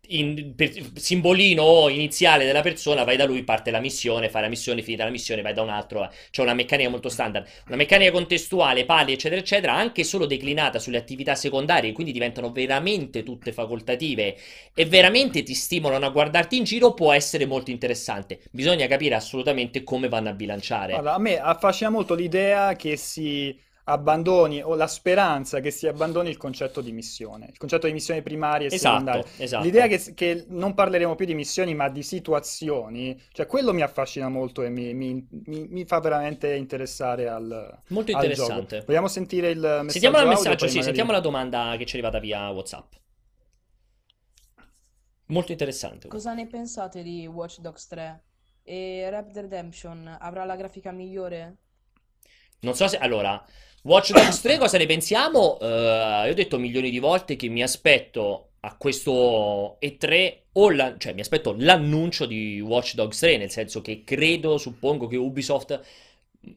[0.09, 4.81] in- per- simbolino iniziale della persona, vai da lui, parte la missione, fai la missione,
[4.81, 8.85] finita la missione, vai da un altro, c'è una meccanica molto standard, una meccanica contestuale,
[8.85, 14.35] pali, eccetera, eccetera, anche solo declinata sulle attività secondarie, quindi diventano veramente tutte facoltative
[14.73, 18.39] e veramente ti stimolano a guardarti in giro, può essere molto interessante.
[18.51, 20.93] Bisogna capire assolutamente come vanno a bilanciare.
[20.93, 23.57] Guarda, a me affascina molto l'idea che si
[23.89, 28.21] abbandoni, o la speranza che si abbandoni il concetto di missione, il concetto di missione
[28.21, 29.23] primaria e secondaria.
[29.23, 29.63] Esatto, esatto.
[29.63, 34.27] L'idea che, che non parleremo più di missioni, ma di situazioni, cioè quello mi affascina
[34.29, 38.83] molto e mi, mi- mi- mi fa veramente interessare al, Molto al interessante.
[38.85, 41.99] Vogliamo sentire il messaggio Sentiamo il messaggio, sì, magari- sentiamo la domanda che ci è
[41.99, 42.93] arrivata via WhatsApp.
[45.27, 46.07] Molto interessante.
[46.07, 48.23] Cosa ne pensate di Watch Dogs 3?
[48.63, 51.57] E Red Dead Redemption avrà la grafica migliore?
[52.59, 52.97] Non so se...
[52.97, 53.43] Allora,
[53.83, 55.57] Watch Dogs 3 cosa ne pensiamo?
[55.61, 55.65] Eh,
[56.25, 61.13] io ho detto milioni di volte che mi aspetto a questo E3 o la- cioè
[61.13, 65.79] mi aspetto l'annuncio di Watch Dogs 3, nel senso che credo, suppongo che Ubisoft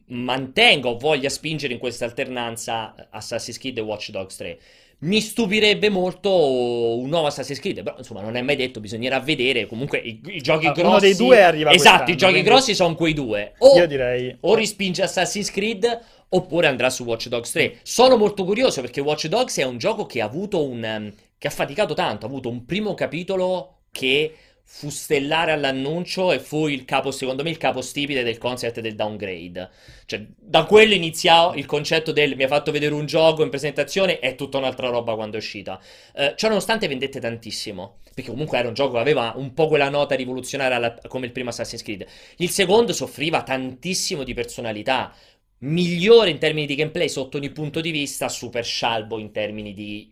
[0.07, 4.59] mantenga o voglia spingere in questa alternanza Assassin's Creed e Watch Dogs 3.
[4.99, 9.65] Mi stupirebbe molto un nuovo Assassin's Creed, però insomma non è mai detto, bisognerà vedere.
[9.67, 10.87] Comunque i, i giochi Ah, grossi...
[10.89, 13.53] uno dei due arriva Esatto, i giochi quindi- grossi sono quei due.
[13.59, 14.35] O Io direi...
[14.41, 15.99] o rispinge Assassin's Creed
[16.33, 17.79] oppure andrà su Watch Dogs 3.
[17.83, 21.47] Sono molto curioso perché Watch Dogs è un gioco che ha avuto un ehm, che
[21.47, 26.85] ha faticato tanto, ha avuto un primo capitolo che fu stellare all'annuncio e fu il
[26.85, 29.69] capo, secondo me, il capo stipite del concept del downgrade.
[30.05, 34.19] Cioè, da quello iniziò il concetto del mi ha fatto vedere un gioco in presentazione,
[34.19, 35.79] è tutta un'altra roba quando è uscita.
[36.15, 39.89] Eh, ciò nonostante vendette tantissimo, perché comunque era un gioco che aveva un po' quella
[39.89, 42.05] nota rivoluzionaria alla- come il primo Assassin's Creed.
[42.37, 45.13] Il secondo soffriva tantissimo di personalità,
[45.61, 50.09] migliore in termini di gameplay sotto ogni punto di vista, super scialbo in termini di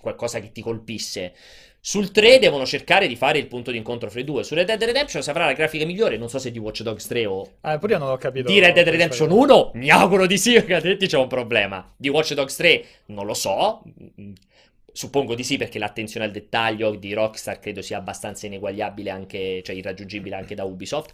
[0.00, 1.34] qualcosa che ti colpisse.
[1.84, 4.44] Sul 3 devono cercare di fare il punto di incontro fra i due.
[4.44, 7.06] Su Red Dead Redemption si avrà la grafica migliore, non so se di Watch Dogs
[7.08, 8.48] 3 o Ah, pure io non ho capito...
[8.48, 9.40] di Red Dead Redemption cosa.
[9.40, 11.92] 1, mi auguro di sì, perché altrimenti c'è un problema.
[11.96, 13.82] Di Watch Dogs 3 non lo so.
[14.94, 19.74] Suppongo di sì, perché l'attenzione al dettaglio di Rockstar credo sia abbastanza ineguagliabile anche, cioè
[19.74, 21.12] irraggiungibile anche da Ubisoft.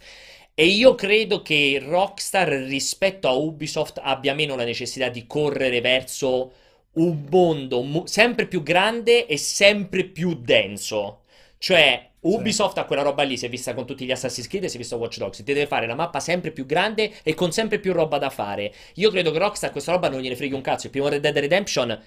[0.59, 6.51] E io credo che Rockstar rispetto a Ubisoft abbia meno la necessità di correre verso
[6.95, 11.21] un mondo mo- sempre più grande e sempre più denso.
[11.57, 14.67] Cioè, Ubisoft ha quella roba lì, si è vista con tutti gli Assassin's Creed e
[14.67, 15.37] si è vista Watch Dogs.
[15.37, 18.73] Ti deve fare la mappa sempre più grande e con sempre più roba da fare.
[18.95, 20.87] Io credo che Rockstar questa roba non gliene freghi un cazzo.
[20.87, 21.97] Il primo Red Dead Redemption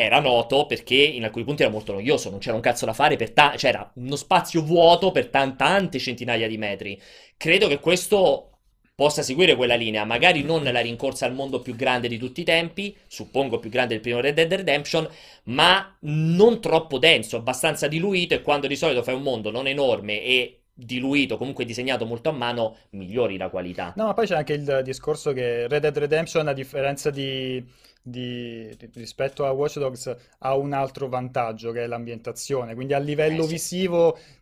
[0.00, 3.16] era noto perché in alcuni punti era molto noioso, non c'era un cazzo da fare,
[3.32, 7.00] ta- c'era uno spazio vuoto per tan- tante centinaia di metri.
[7.36, 8.46] Credo che questo
[8.94, 12.44] possa seguire quella linea, magari non la rincorsa al mondo più grande di tutti i
[12.44, 15.08] tempi, suppongo più grande del primo Red Dead Redemption,
[15.44, 20.22] ma non troppo denso, abbastanza diluito e quando di solito fai un mondo non enorme
[20.22, 23.94] e diluito, comunque disegnato molto a mano, migliori la qualità.
[23.96, 27.64] No, ma poi c'è anche il discorso che Red Dead Redemption, a differenza di,
[28.02, 32.74] di- rispetto a Watch Dogs, ha un altro vantaggio che è l'ambientazione.
[32.74, 33.54] Quindi a livello Eh, sì.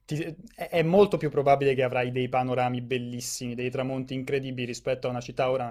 [0.09, 5.11] Ti- è, molto più probabile che avrai dei panorami bellissimi, dei tramonti incredibili rispetto a
[5.11, 5.51] una città.
[5.51, 5.71] Ora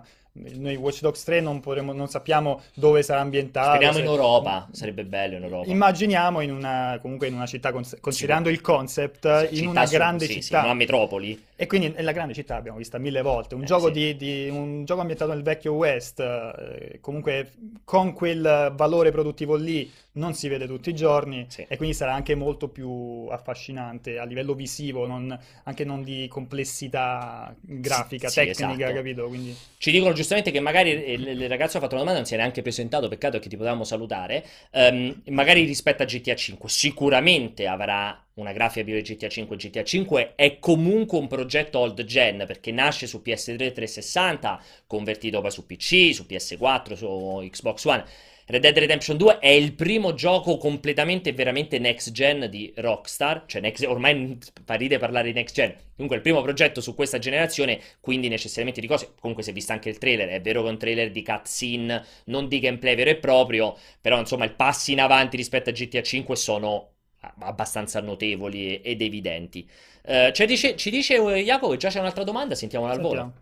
[0.54, 3.70] noi Watch Dogs 3 non, potremo, non sappiamo dove sarà ambientato.
[3.70, 5.68] Speriamo se- in Europa, sarebbe bello in Europa.
[5.72, 9.94] Immaginiamo in una, comunque in una città, cons- considerando il concept, Sì, in una su-
[9.96, 10.62] grande sì, sì, città.
[10.64, 11.44] una metropoli.
[11.56, 13.94] E quindi nella grande città abbiamo vista mille volte, un Eh, gioco, sì.
[13.94, 19.92] di, di- un gioco ambientato nel vecchio West, eh, comunque con quel valore produttivo lì
[20.18, 21.66] non si vede tutti i giorni Sì.
[21.68, 27.56] e quindi sarà anche molto più affascinante a livello visivo, non- anche non di complessità
[27.62, 28.94] grafica, Sì, tecnica, esatto.
[28.94, 29.28] capito?
[29.28, 29.56] Quindi...
[29.78, 32.38] Ci dicono giustamente che magari il, il ragazzo ha fatto una domanda, non si è
[32.38, 34.44] neanche presentato, peccato che ti potevamo salutare.
[34.72, 39.56] Ehm, magari rispetto a GTA 5, sicuramente avrà una grafica più di GTA 5.
[39.56, 45.52] GTA 5 è comunque un progetto old gen perché nasce su PS3 360, convertito poi
[45.52, 48.04] su PC, su PS4, su Xbox One.
[48.50, 53.44] Red Dead Redemption 2 è il primo gioco completamente e veramente next gen di Rockstar,
[53.46, 56.96] cioè next- ormai fa ride parlare di next gen, comunque è il primo progetto su
[56.96, 60.62] questa generazione, quindi necessariamente di cose, comunque si è visto anche il trailer, è vero
[60.62, 64.54] che è un trailer di cutscene, non di gameplay vero e proprio, però insomma i
[64.54, 66.92] passi in avanti rispetto a GTA 5 sono
[67.40, 69.70] abbastanza notevoli ed evidenti.
[70.04, 73.34] Eh, ci dice, ci dice eh, Jacopo che già c'è un'altra domanda, sentiamola al volo.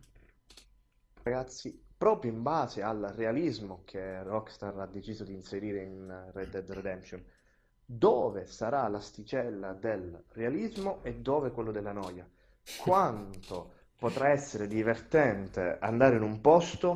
[1.24, 6.70] Ragazzi, proprio in base al realismo che Rockstar ha deciso di inserire in Red Dead
[6.72, 7.24] Redemption,
[7.84, 12.24] dove sarà l'asticella del realismo e dove quello della noia?
[12.76, 16.96] Quanto potrà essere divertente andare in un posto,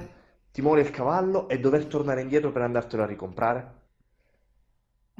[0.51, 3.73] ti muore il cavallo e dover tornare indietro per andartelo a ricomprare?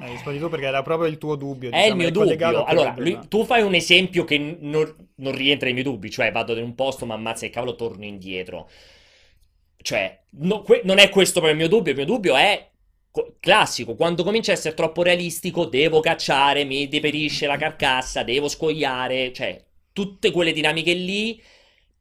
[0.02, 2.64] Hai risposto tu perché era proprio il tuo dubbio, È il diciamo, mio dubbio.
[2.64, 6.56] Allora, lui- tu fai un esempio che non, non rientra nei miei dubbi, cioè vado
[6.58, 8.70] in un posto, ma ammazza il cavolo, torno indietro.
[9.82, 12.68] Cioè, no- que- non è questo per il mio dubbio, il mio dubbio è
[13.12, 18.48] co- classico, quando comincia a essere troppo realistico, devo cacciare, mi deperisce la carcassa, devo
[18.48, 19.62] scoiare, cioè,
[19.94, 21.42] tutte quelle dinamiche lì.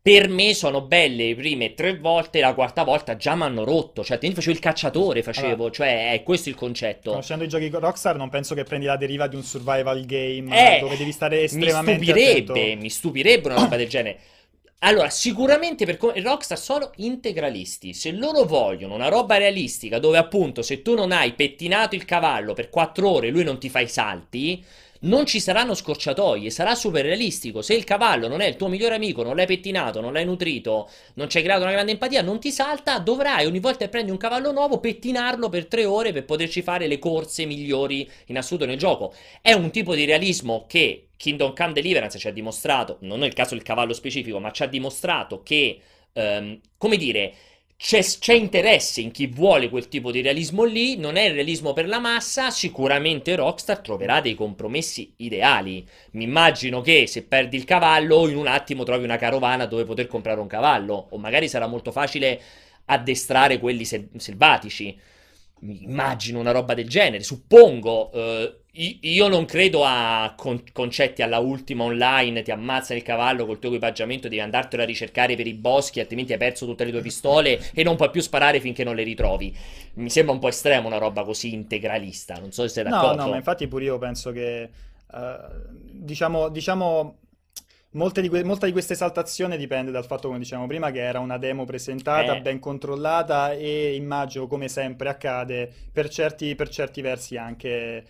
[0.01, 4.03] Per me sono belle le prime tre volte, la quarta volta già mi hanno rotto.
[4.03, 5.71] Cioè, altrimenti facevo il cacciatore, facevo, Allora.
[5.71, 7.11] cioè, è questo il concetto.
[7.11, 10.81] Conoscendo i giochi Rockstar, non penso che prendi la deriva di un survival game Eh,
[10.81, 12.81] dove devi stare mi estremamente stupirebbe, attento.
[12.81, 14.19] mi stupirebbe una roba del genere.
[14.83, 17.93] Allora, sicuramente per come Rockstar sono integralisti.
[17.93, 22.55] Se loro vogliono una roba realistica dove appunto se tu non hai pettinato il cavallo
[22.55, 24.65] per 4 ore lui non ti fa i salti,
[25.01, 27.61] non ci saranno scorciatoie, sarà super realistico.
[27.61, 30.89] Se il cavallo non è il tuo migliore amico, non l'hai pettinato, non l'hai nutrito,
[31.15, 34.13] non ci hai creato una grande empatia, non ti salta, dovrai ogni volta che prendi
[34.13, 38.65] un cavallo nuovo pettinarlo per 3 ore per poterci fare le corse migliori in assoluto
[38.65, 39.13] nel gioco.
[39.43, 43.35] È un tipo di realismo che Kingdom Come Deliverance ci ha dimostrato, non è il
[43.35, 45.79] caso del cavallo specifico, ma ci ha dimostrato che,
[46.15, 47.35] ehm, come dire,
[47.77, 51.73] c'è, c'è interesse in chi vuole quel tipo di realismo lì, non è il realismo
[51.75, 55.87] per la massa, sicuramente Rockstar troverà dei compromessi ideali.
[56.13, 60.09] Mi immagino che se perdi il cavallo, in un attimo trovi una carovana dove poter
[60.09, 62.41] comprare un cavallo, o magari sarà molto facile
[62.87, 64.99] addestrare quelli sel- selvatici.
[65.61, 68.11] Mi Immagino una roba del genere, suppongo.
[68.13, 68.61] eh,
[69.01, 73.71] io non credo a con- concetti alla ultima online, ti ammazzano il cavallo col tuo
[73.71, 77.61] equipaggiamento, devi andartelo a ricercare per i boschi, altrimenti hai perso tutte le tue pistole
[77.75, 79.55] e non puoi più sparare finché non le ritrovi.
[79.95, 83.23] Mi sembra un po' estremo una roba così integralista, non so se sei No, d'accordo.
[83.23, 85.39] no, ma infatti pure io penso che, eh,
[85.93, 87.19] diciamo, diciamo,
[87.93, 91.19] molte di que- molta di questa esaltazione dipende dal fatto, come dicevamo prima, che era
[91.21, 92.41] una demo presentata, Eh.
[92.41, 98.05] ben controllata e immagino, come sempre accade, per certi, per certi versi anche,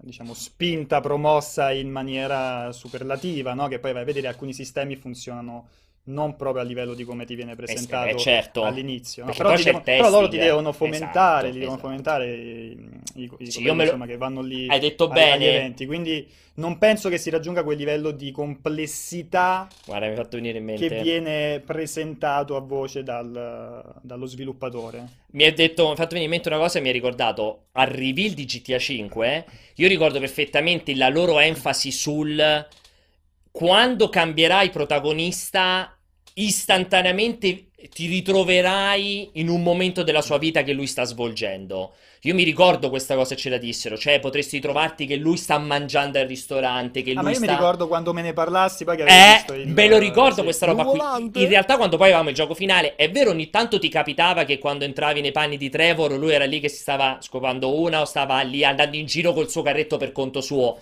[0.00, 3.68] diciamo, spinta, promossa in maniera superlativa, no?
[3.68, 5.68] Che poi vai a vedere alcuni sistemi funzionano
[6.04, 8.60] non proprio a livello di come ti viene Eh, presentato eh, certo.
[8.60, 9.34] all'inizio, no?
[9.34, 11.88] Però, ti il devono- però loro ti testing, devono fomentare, esatto, li devono esatto.
[11.88, 15.46] fomentare i, i, i Sì, me lo- insomma, che vanno lì Hai detto agli bene.
[15.46, 20.36] eventi, quindi non penso che si raggiunga quel livello di complessità Guarda, mi hai fatto
[20.36, 25.22] venire in che viene presentato a voce dal- dallo sviluppatore.
[25.32, 27.66] Mi hai detto, mi hai fatto venire in mente una cosa e mi hai ricordato
[27.72, 29.46] al reveal di GTA 5.
[29.76, 32.66] Io ricordo perfettamente la loro enfasi sul
[33.50, 35.93] quando cambierai protagonista,
[36.34, 41.94] istantaneamente ti ritroverai in un momento della sua vita che lui sta svolgendo.
[42.22, 46.18] Io mi ricordo questa cosa ce la dissero, cioè potresti trovarti che lui sta mangiando
[46.18, 47.52] al ristorante, che Ah, ma lui io mi sta...
[47.56, 49.68] ricordo quando me ne parlassi, poi che Eh, il...
[49.68, 50.42] me lo ricordo sì.
[50.42, 50.98] questa roba qui.
[50.98, 51.40] volante?
[51.40, 54.58] In realtà, quando poi avevamo il gioco finale, è vero, ogni tanto ti capitava che
[54.58, 58.04] quando entravi nei panni di Trevor, lui era lì che si stava scopando una o
[58.04, 60.78] stava lì andando in giro col suo carretto per conto suo.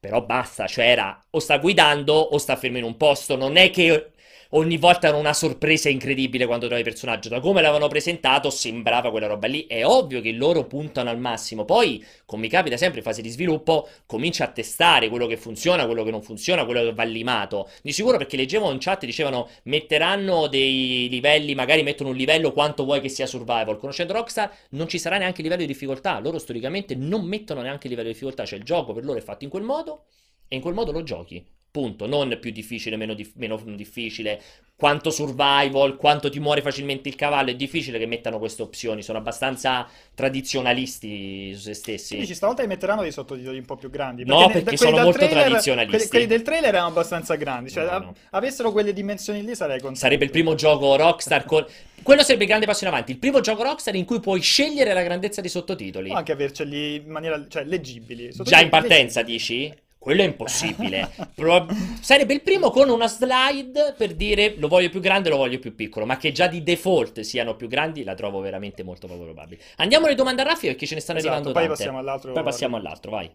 [0.00, 3.36] Però basta, cioè era o sta guidando o sta fermo in un posto.
[3.36, 4.11] Non è che
[4.54, 7.28] ogni volta era una sorpresa incredibile quando trovavi il personaggio.
[7.28, 9.66] Da come l'avevano presentato, sembrava quella roba lì.
[9.66, 11.64] È ovvio che loro puntano al massimo.
[11.64, 15.86] Poi, come mi capita sempre in fase di sviluppo, comincia a testare quello che funziona,
[15.86, 17.68] quello che non funziona, quello che va limato.
[17.82, 22.84] Di sicuro perché leggevo in chat dicevano metteranno dei livelli, magari mettono un livello quanto
[22.84, 23.78] vuoi che sia survival.
[23.78, 26.18] Conoscendo Rockstar, non ci sarà neanche livello di difficoltà.
[26.20, 28.44] Loro storicamente non mettono neanche livello di difficoltà.
[28.44, 30.04] Cioè, il gioco per loro è fatto in quel modo
[30.48, 31.44] e in quel modo lo giochi.
[31.72, 34.42] Punto, non più difficile, meno, dif- meno difficile,
[34.76, 39.16] quanto survival, quanto ti muore facilmente il cavallo, è difficile che mettano queste opzioni, sono
[39.16, 42.08] abbastanza tradizionalisti su se stessi.
[42.08, 44.22] Quindi ci stavolta li metteranno dei sottotitoli un po' più grandi.
[44.26, 45.96] No, ne- perché quelli sono molto trailer- tradizionalisti.
[45.96, 48.14] Quelli, quelli del trailer erano abbastanza grandi, cioè No, a- no.
[48.32, 50.00] avessero quelle dimensioni lì sarei contento.
[50.00, 51.64] Sarebbe il primo gioco Rockstar con...
[52.02, 54.92] Quello sarebbe il grande passo in avanti, il primo gioco Rockstar in cui puoi scegliere
[54.92, 56.10] la grandezza dei sottotitoli.
[56.10, 58.30] O anche averceli in maniera, cioè, leggibili.
[58.42, 59.72] Già in partenza dici?
[60.02, 61.08] Quello è impossibile.
[61.32, 61.68] Pro-
[62.00, 65.76] Sarebbe il primo con una slide per dire lo voglio più grande, lo voglio più
[65.76, 69.62] piccolo, ma che già di default siano più grandi la trovo veramente molto poco probabile.
[69.76, 71.78] Andiamo alle domande a Raffi perché ce ne stanno Esatto, arrivando poi tante.
[71.78, 72.32] passiamo all'altro.
[72.32, 73.32] Poi passiamo all'altro, vai.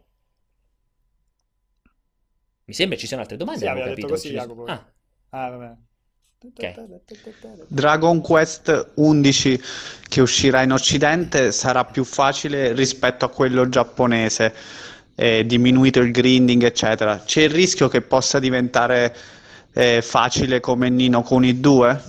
[2.66, 4.08] Mi sembra ci siano altre domande, Sì, avevo capito.
[4.08, 4.66] così, Jacopo.
[4.66, 4.86] Ah,
[5.30, 5.76] Ah, vabbè.
[7.68, 9.60] Dragon Quest 11
[10.08, 14.54] che uscirà in Occidente sarà più facile rispetto a quello giapponese,
[15.18, 17.20] eh, diminuito il grinding, eccetera.
[17.26, 19.16] C'è il rischio che possa diventare
[19.74, 22.02] eh, facile come Nino Kuni 2?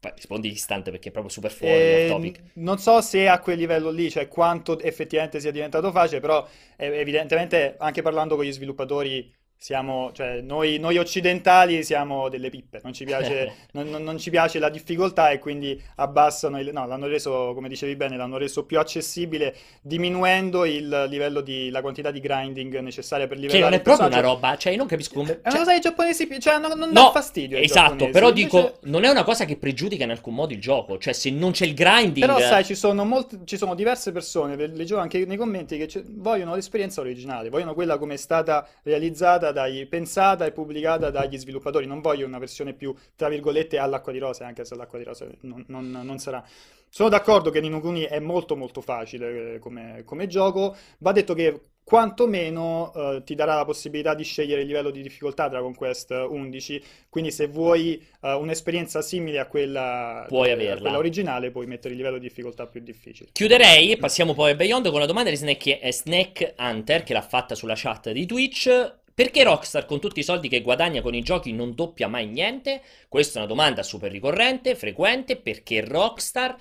[0.00, 2.42] Vai, rispondi istante perché è proprio super fuori Eh, topic.
[2.54, 6.46] non so se a quel livello lì, cioè quanto effettivamente sia diventato facile, però
[6.76, 9.32] eh, evidentemente anche parlando con gli sviluppatori
[9.62, 14.58] siamo, cioè noi, noi occidentali siamo delle pippe, non ci piace, non, non- ci piace
[14.58, 18.80] la difficoltà e quindi abbassano il, no, l'hanno reso, come dicevi bene, l'hanno reso più
[18.80, 23.76] accessibile diminuendo il livello di, la quantità di grinding necessaria per Che livellare non è
[23.76, 25.30] il proprio una roba, cioè io non capisco come...
[25.30, 28.42] Una cioè- cosa che i giapponesi, cioè non, non No, dà fastidio esatto, però invece-
[28.42, 31.52] dico, non è una cosa che pregiudica in alcun modo il gioco, cioè se non
[31.52, 32.26] c'è il grinding...
[32.26, 36.56] Però sai, ci sono, molte, ci sono diverse persone, leggevo anche nei commenti, che vogliono
[36.56, 42.00] l'esperienza originale, vogliono quella come è stata realizzata, dai, pensata e pubblicata dagli sviluppatori, non
[42.00, 45.64] voglio una versione più, tra virgolette, all'acqua di rose, anche se l'acqua di rose non,
[45.68, 46.44] non- non sarà.
[46.88, 51.32] Sono d'accordo che Nino Kuni è molto molto facile eh, come, come gioco, va detto
[51.32, 56.10] che quantomeno eh, ti darà la possibilità di scegliere il livello di difficoltà Dragon Quest
[56.10, 60.80] 11, quindi se vuoi eh, un'esperienza simile a quella, Puoi a averla.
[60.80, 63.30] quella originale, puoi mettere il livello di difficoltà più difficile.
[63.32, 67.12] Chiuderei e passiamo poi a Beyond con la domanda di Snack, eh, Snack Hunter che
[67.14, 69.00] l'ha fatta sulla chat di Twitch.
[69.14, 72.82] Perché Rockstar con tutti i soldi che guadagna con i giochi non doppia mai niente?
[73.08, 76.56] Questa è una domanda super ricorrente, frequente, perché Rockstar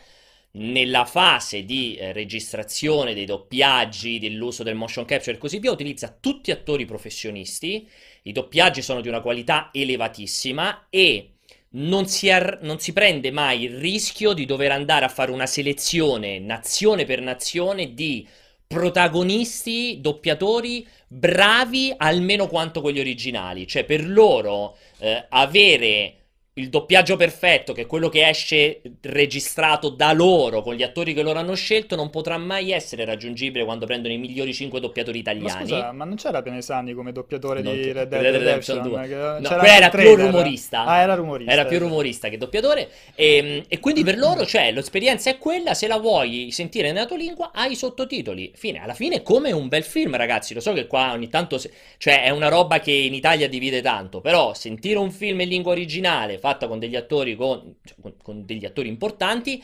[0.54, 6.16] nella fase di eh, registrazione dei doppiaggi, dell'uso del motion capture e così via, utilizza
[6.20, 7.88] tutti attori professionisti.
[8.24, 11.30] I doppiaggi sono di una qualità elevatissima e
[11.74, 15.45] non si, ar- non si prende mai il rischio di dover andare a fare una
[15.45, 18.28] selezione nazione per nazione di
[18.72, 23.67] protagonisti, doppiatori bravi almeno quanto quelli originali.
[23.67, 26.20] Cioè, per loro eh, avere
[26.62, 31.22] il doppiaggio perfetto, che è quello che esce registrato da loro con gli attori che
[31.24, 35.32] loro hanno scelto, non potrà mai essere raggiungibile quando prendono i migliori 5 doppiatori Ma
[35.32, 35.59] italiani.
[35.68, 38.78] scusa, ma non c'era Pianesani come doppiatore Non di Red Dead Red Dead Redemption?
[38.78, 39.07] Redemption 2.
[39.07, 40.86] che- No, quello era più rumorista.
[40.86, 41.51] Ah, era rumorista.
[41.51, 42.89] Era più rumorista che doppiatore.
[43.16, 45.74] E, e quindi per loro, cioè, l'esperienza è quella.
[45.74, 48.51] Se la vuoi sentire nella tua lingua, hai i sottotitoli.
[48.55, 48.82] Fine.
[48.84, 50.53] Alla fine, è come un bel film, ragazzi.
[50.53, 51.57] Lo so che qua ogni tanto.
[51.57, 54.22] se- Cioè, è una roba che in Italia divide tanto.
[54.22, 58.45] Però, sentire un film in lingua originale, fatta con degli attori, con, cioè, con- con
[58.45, 59.62] degli attori importanti.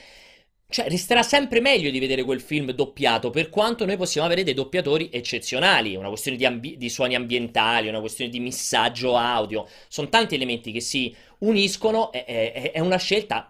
[0.70, 4.54] Cioè, resterà sempre meglio di vedere quel film doppiato, per quanto noi possiamo avere dei
[4.54, 5.94] doppiatori eccezionali.
[5.94, 9.66] È una questione di, ambi- di suoni ambientali, è una questione di missaggio audio.
[9.88, 12.12] Sono tanti elementi che si uniscono.
[12.12, 13.50] È, è- è una scelta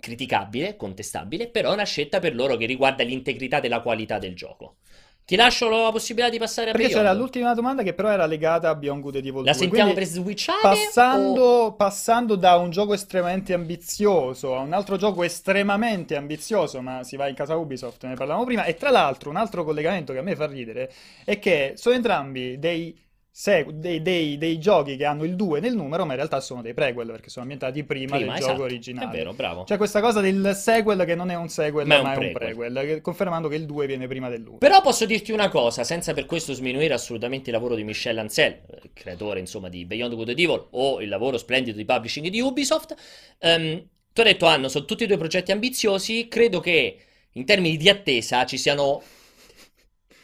[0.00, 4.76] criticabile, contestabile, però è una scelta per loro che riguarda l'integrità della qualità del gioco.
[5.28, 7.04] Ti lascio la possibilità di passare a Perché Beyond.
[7.04, 9.60] c'era l'ultima domanda che però era legata a Beyond Good and Evil La 2.
[9.60, 10.58] sentiamo quindi per switchare?
[10.58, 17.04] o- Passando, passando da un gioco estremamente ambizioso a un altro gioco estremamente ambizioso, ma
[17.04, 20.18] si va in casa Ubisoft, ne parlavamo prima, e tra l'altro un altro collegamento che
[20.20, 20.90] a me fa ridere
[21.26, 22.98] è che sono entrambi dei,
[23.72, 26.74] dei, dei- dei giochi che hanno il 2 nel numero, ma in realtà sono dei
[26.74, 28.52] prequel perché sono ambientati prima, Prima, del esatto.
[28.54, 29.06] gioco originale.
[29.08, 29.62] È vero, bravo.
[29.62, 32.32] C'è questa cosa del sequel che non è un sequel, Ma ma è un un
[32.32, 32.54] prequel.
[32.72, 34.58] prequel, che- confermando che il 2 viene prima dell'1.
[34.58, 38.60] Però posso dirti una cosa, senza per questo sminuire assolutamente il lavoro di Michel Ancel,
[38.68, 42.40] eh, creatore insomma di Beyond Good and Evil, o il lavoro splendido di publishing di
[42.40, 42.94] Ubisoft.
[43.38, 46.98] Ehm, tu hai detto, hanno, sono tutti e due progetti ambiziosi, credo che
[47.32, 49.00] in termini di attesa ci siano...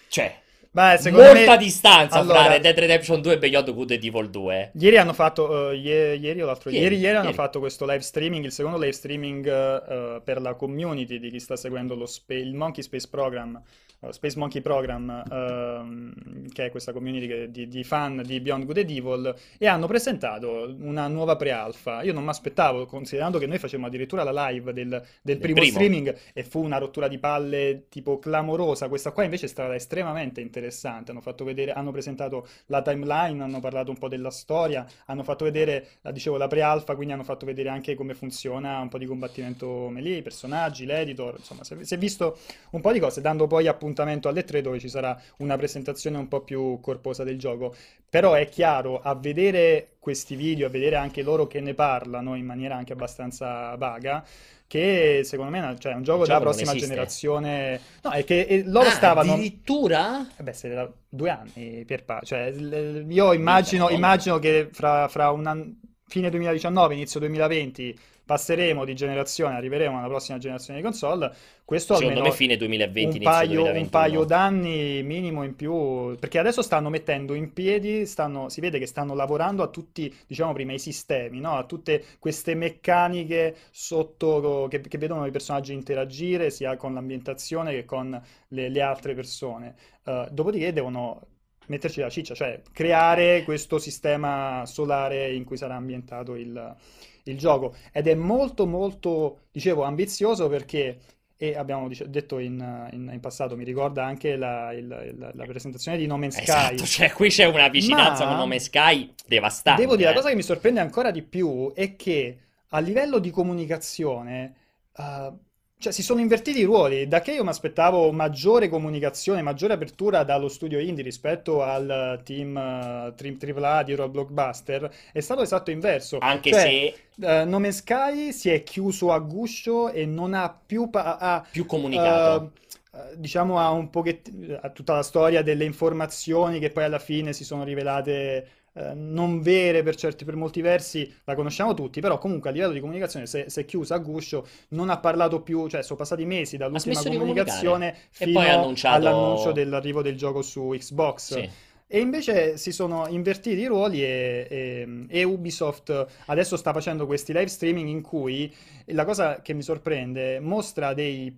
[0.09, 0.43] Cioè,
[0.75, 4.29] Beh, secondo molta me- distanza allora- fra Dead Redemption 2 e Beyond Good and Evil
[4.29, 4.73] 2.
[4.77, 7.37] Ieri hanno fatto, ie- ieri o l'altro Ieri, ieri, ieri hanno ieri.
[7.37, 11.55] fatto questo live streaming, il secondo live streaming eh, per la community di chi sta
[11.55, 13.63] seguendo lo spa- il Monkey Space Program,
[14.11, 18.91] Space Monkey Program, ehm, che è questa community di, di fan di Beyond Good and
[18.91, 22.03] Evil, e hanno presentato una nuova pre-alpha.
[22.03, 25.73] Io non mi aspettavo, considerando che noi facevamo addirittura la live del, del primo, primo.
[25.73, 28.89] streaming e fu una rottura di palle tipo clamorosa.
[28.89, 31.11] Questa qua invece è stata estremamente interessante.
[31.11, 35.45] Hanno fatto vedere, hanno presentato la timeline, hanno parlato un po' della storia, hanno fatto
[35.45, 39.07] vedere, la- dicevo, la pre-alpha, quindi hanno fatto vedere anche come funziona un po' di
[39.07, 42.39] combattimento melee, i personaggi, l'editor, insomma, si è, visto
[42.71, 46.27] un po' di cose, dando poi appuntamento alle 3 dove ci sarà una presentazione un
[46.27, 47.75] po' più corposa del gioco.
[48.09, 52.47] Però è chiaro, a vedere questi video, a vedere anche loro che ne parlano in
[52.47, 54.25] maniera anche abbastanza vaga,
[54.67, 57.81] che secondo me cioè, è un gioco della prossima generazione.
[58.03, 59.33] No, è che eh, loro Ah, stavano...
[59.33, 60.27] Addirittura?
[60.37, 65.75] Eh beh, se due anni per pa- cioè, io immagino, immagino che fra, fra un
[66.07, 71.33] fine 2019, inizio 2020 passeremo di generazione, arriveremo alla prossima generazione di console.
[71.65, 73.89] Questo Secondo almeno me fine 2020, un paio, un 2021.
[73.89, 78.87] paio d'anni minimo in più, perché adesso stanno mettendo in piedi, stanno, si vede che
[78.87, 81.57] stanno lavorando a tutti, diciamo prima, i sistemi, no?
[81.57, 87.85] A tutte queste meccaniche sotto che, che vedono i personaggi interagire sia con l'ambientazione che
[87.85, 89.75] con le, le altre persone.
[90.05, 91.21] Uh, dopodiché devono
[91.67, 96.77] metterci la ciccia, cioè creare questo sistema solare in cui sarà ambientato il,
[97.25, 97.75] il gioco.
[97.93, 100.99] Ed è molto, molto, dicevo, ambizioso perché
[101.37, 105.45] e abbiamo dice- detto in, in- in passato, mi ricorda anche la, il- il- la
[105.45, 106.45] presentazione di No Man's Sky.
[106.45, 109.81] Esatto, cioè qui c'è una vicinanza Ma- con Nome Sky devastante.
[109.81, 110.17] Devo dire, la eh.
[110.17, 114.55] cosa che mi sorprende ancora di più è che a livello di comunicazione,
[114.97, 115.33] eh,
[115.79, 117.07] cioè si sono invertiti i ruoli.
[117.09, 122.57] Da che io mi aspettavo maggiore comunicazione, maggiore apertura dallo studio indie rispetto al team
[122.57, 126.19] eh, tri- AAA di Roll Blockbuster, è stato esatto inverso.
[126.21, 130.49] Anche Cioè, se eh, No Man's Sky si è chiuso a guscio e non ha
[130.67, 132.53] più pa- ha- più comunicato.
[132.93, 136.99] eh, eh, diciamo ha un pochettino ha tutta la storia delle informazioni che poi alla
[136.99, 142.01] fine si sono rivelate eh, non vere per certi, per molti versi, la conosciamo tutti,
[142.01, 145.69] però comunque a livello di comunicazione si è, chiusa a guscio, non ha parlato più,
[145.69, 151.35] cioè sono passati mesi dall'ultima comunicazione fino annunciato- all'annuncio dell'arrivo del gioco su Xbox.
[151.35, 151.51] Sì.
[151.87, 157.33] E invece si sono invertiti i ruoli e, e- e Ubisoft adesso sta facendo questi
[157.33, 158.53] live streaming in cui
[158.87, 161.33] la cosa che mi sorprende mostra dei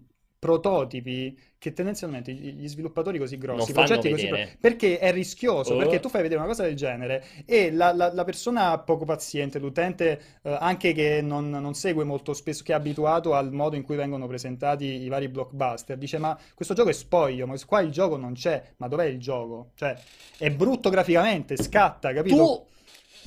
[0.47, 5.78] prototipi che tendenzialmente gli sviluppatori così grossi, progetti così grossi, perché è rischioso, Oh.
[5.78, 9.59] perché tu fai vedere una cosa del genere e la, la- la persona poco paziente,
[9.59, 13.82] l'utente eh, anche che non, non segue molto spesso, che è abituato al modo in
[13.82, 17.90] cui vengono presentati i vari blockbuster, dice ma questo gioco è spoglio, ma qua il
[17.90, 19.70] gioco non c'è, ma dov'è il gioco?
[19.74, 19.97] Cioè
[20.38, 22.36] è brutto graficamente, scatta, capito?
[22.36, 22.66] Tu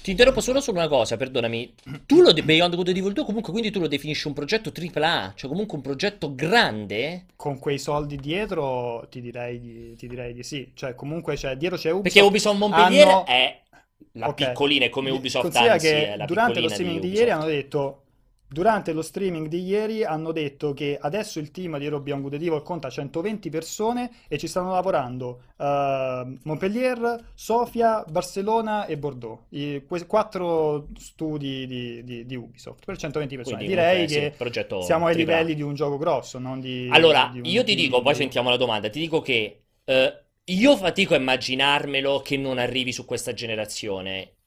[0.01, 1.73] ti interrompo solo su una cosa, perdonami.
[2.05, 5.33] Tu lo de- Beyond Good Evil 2 comunque quindi tu lo definisci un progetto AAA,
[5.35, 7.25] cioè comunque un progetto grande?
[7.35, 11.77] Con quei soldi dietro ti direi di, ti direi di sì, cioè comunque c'è, dietro
[11.77, 12.03] c'è Ubisoft.
[12.13, 13.59] Perché Ubisoft Montpellier hanno- è
[14.13, 14.33] la Ok.
[14.35, 17.29] piccolina, è come Ubisoft Considera anzi, che è la durante lo streaming di, di ieri
[17.29, 18.03] hanno detto
[18.49, 22.33] durante lo streaming di ieri hanno detto che adesso il team di Hero Beyond Good
[22.33, 29.43] Evil conta 120 persone e ci stanno lavorando eh, Montpellier, Sofia, Barcellona e Bordeaux.
[29.49, 33.63] I, que- quattro studi di, di- di Ubisoft per 120 persone.
[33.63, 37.29] Quindi Direi sì, che progetto siamo ai livelli di un gioco grosso, non di Allora,
[37.29, 40.75] di un- io ti di- dico, poi sentiamo la domanda, ti dico che eh, io
[40.77, 44.37] fatico a immaginarmelo che non arrivi su questa generazione.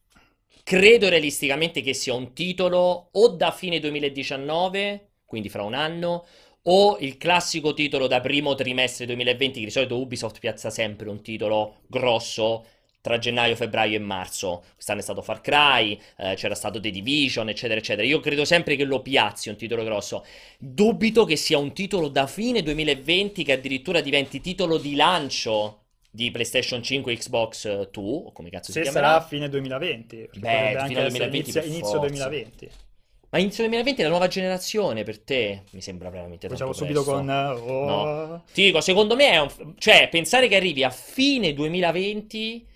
[0.64, 6.24] Credo realisticamente che sia un titolo o da fine 2019, quindi fra un anno,
[6.64, 11.20] o il classico titolo da primo trimestre 2020, che di solito Ubisoft piazza sempre un
[11.20, 12.64] titolo grosso
[13.00, 14.62] tra gennaio, febbraio e marzo.
[14.74, 18.06] Quest'anno è stato Far Cry, eh, c'era stato The Division, eccetera, eccetera.
[18.06, 20.24] Io credo sempre che lo piazzi un titolo grosso.
[20.58, 25.81] Dubito che sia un titolo da fine 2020 che addirittura diventi titolo di lancio
[26.14, 29.06] di PlayStation 5 Xbox 2, o come cazzo si Se chiamerà.
[29.06, 32.28] sarà a fine 2020, perché Beh, essere 2020 inizio, inizio forza.
[32.28, 32.70] 2020.
[33.30, 35.62] Ma inizio 2020 è la nuova generazione per te?
[35.70, 37.18] Mi sembra veramente Facciamo tanto subito presto.
[37.18, 38.44] con eh, oh, No.
[38.52, 39.74] Ti dico, secondo me è un...
[39.78, 42.66] Cioè, pensare che arrivi a fine 2020...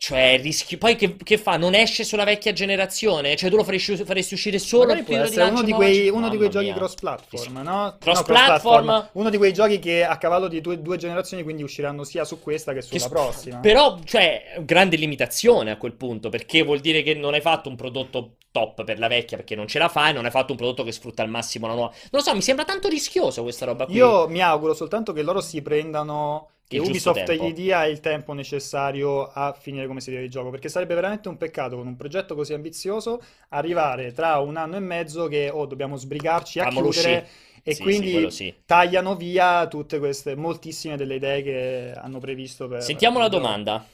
[0.00, 0.78] Cioè, rischi...
[0.78, 1.56] Poi che, che fa?
[1.56, 3.34] Non esce sulla vecchia generazione?
[3.34, 6.36] Cioè, tu lo faresti, faresti uscire solo il periodo di uno di quei, uno di
[6.36, 7.96] quei giochi cross-platform, no?
[7.98, 8.84] Cross-platform?
[8.86, 9.08] No, cross-platform.
[9.14, 12.40] Uno di quei giochi che a cavallo di due, due generazioni, quindi usciranno sia su
[12.40, 13.58] questa che sulla Che- prossima.
[13.58, 17.74] Però, cioè, grande limitazione a quel punto, perché vuol dire che non hai fatto un
[17.74, 20.58] prodotto top per la vecchia perché non ce la fa e non hai fatto un
[20.58, 21.90] prodotto che sfrutta al massimo la nuova.
[21.90, 23.94] Non lo so, mi sembra tanto rischioso questa roba qui.
[23.94, 27.44] Io mi auguro soltanto che loro si prendano, che Ubisoft tempo.
[27.44, 31.28] gli dia il tempo necessario a finire come si deve il gioco, perché sarebbe veramente
[31.28, 35.66] un peccato con un progetto così ambizioso arrivare tra un anno e mezzo che oh,
[35.66, 37.28] dobbiamo sbrigarci a Fammelo chiudere uscire.
[37.62, 38.54] e Sì, sì, quindi sì.
[38.64, 43.86] tagliano via tutte queste, moltissime delle idee che hanno previsto per Sentiamo per la domanda.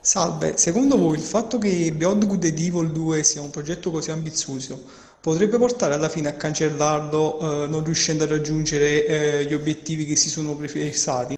[0.00, 4.10] Salve, secondo voi il fatto che Beyond Good and Evil 2 sia un progetto così
[4.10, 10.06] ambizioso potrebbe portare alla fine a cancellarlo, eh, non riuscendo a raggiungere, eh, gli obiettivi
[10.06, 11.36] che si sono prefissati?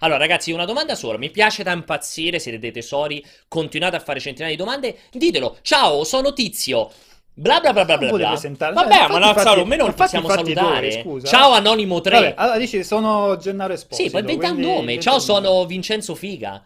[0.00, 1.18] Allora, ragazzi, una domanda sola.
[1.18, 4.96] Mi piace da impazzire, siete dei tesori, continuate a fare centinaia di domande.
[5.12, 5.58] Ditelo.
[5.62, 6.90] Ciao, sono Tizio.
[7.34, 8.28] Bla bla bla bla bla bla.
[8.30, 10.88] Vabbè, Cioè, ma no, infatti- Saulo, almeno non infatti, possiamo infatti salutare.
[10.88, 11.26] due, scusa.
[11.26, 12.12] Ciao, Anonimo 3.
[12.12, 14.98] Vabbè, allora dici sono Gennaro Sì, Esposito, poi inventa un nome.
[15.00, 16.62] Ciao, sono Vincenzo Figa.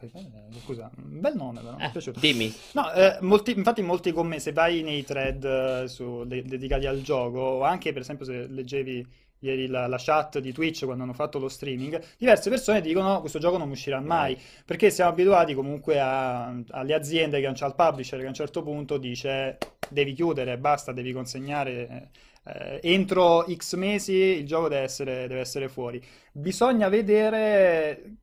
[0.00, 2.20] Eh, Scusa, un bel nome però, mi è Eh, piaciuto.
[2.20, 2.52] dimmi.
[2.72, 7.00] No, eh, molti- infatti molti commenti, se vai nei thread eh, su- de- dedicati al
[7.02, 9.06] gioco, o anche per esempio se leggevi
[9.42, 13.38] ieri la, la chat di Twitch quando hanno fatto lo streaming, diverse persone dicono questo
[13.38, 18.18] gioco non uscirà mai, perché siamo abituati comunque a- alle aziende che c'ha il publisher
[18.18, 22.10] che a un certo punto dice devi chiudere, basta, devi consegnare...
[22.44, 26.02] eh, entro X mesi il gioco deve essere, deve essere fuori.
[26.32, 28.16] Bisogna vedere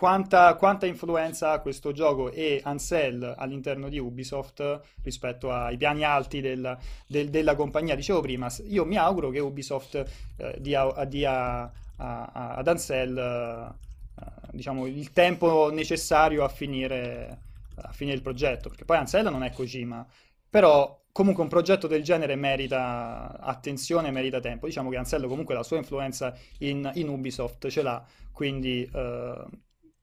[0.00, 6.40] quanta, quanta influenza ha questo gioco e Ansel all'interno di Ubisoft rispetto ai piani alti
[6.40, 6.74] del-
[7.06, 7.94] del- della compagnia.
[7.94, 10.02] Dicevo prima, io mi auguro che Ubisoft
[10.38, 17.38] eh, dia, dia ad Ansel eh, eh, diciamo, il tempo necessario a finire,
[17.74, 20.06] a finire il progetto, perché poi Ansel non è Kojima,
[20.48, 24.64] però comunque un progetto del genere merita attenzione, merita tempo.
[24.66, 29.44] Diciamo che Ansello comunque la sua influenza in, in Ubisoft ce l'ha, quindi eh,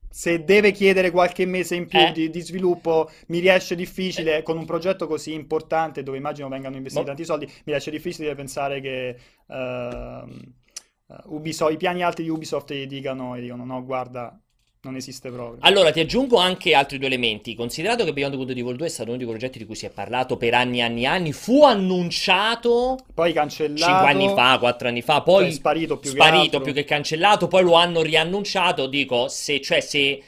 [0.10, 2.12] se deve chiedere qualche mese in più Eh.
[2.12, 7.04] di, di sviluppo mi riesce difficile, con un progetto così importante dove immagino vengano investiti
[7.04, 10.24] Ma- tanti soldi, mi riesce difficile pensare che eh,
[11.26, 14.40] Ubisoft, i piani alti di Ubisoft gli dicano, gli dicano no, guarda,
[14.88, 15.58] non esiste proprio.
[15.62, 17.54] Allora, ti aggiungo anche altri due elementi.
[17.56, 19.86] Considerato che Beyond Good and Evil 2 è stato uno dei progetti di cui si
[19.86, 24.58] è parlato per anni e anni e anni, fu annunciato Poi cancellato, 5 anni fa,
[24.58, 26.62] 4 anni fa, poi è sparito più che sparito altro.
[26.62, 30.24] più che cancellato, poi lo hanno riannunciato, dico, se, cioè, se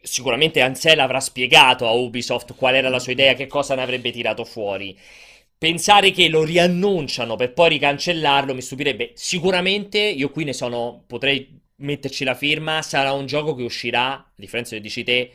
[0.00, 4.10] sicuramente Ansel avrà spiegato a Ubisoft qual era la sua idea, che cosa ne avrebbe
[4.10, 4.98] tirato fuori.
[5.56, 9.12] Pensare che lo riannunciano per poi ricancellarlo mi stupirebbe.
[9.14, 14.32] Sicuramente io qui ne sono, potrei metterci la firma, sarà un gioco che uscirà, a
[14.34, 15.30] differenza di dici te,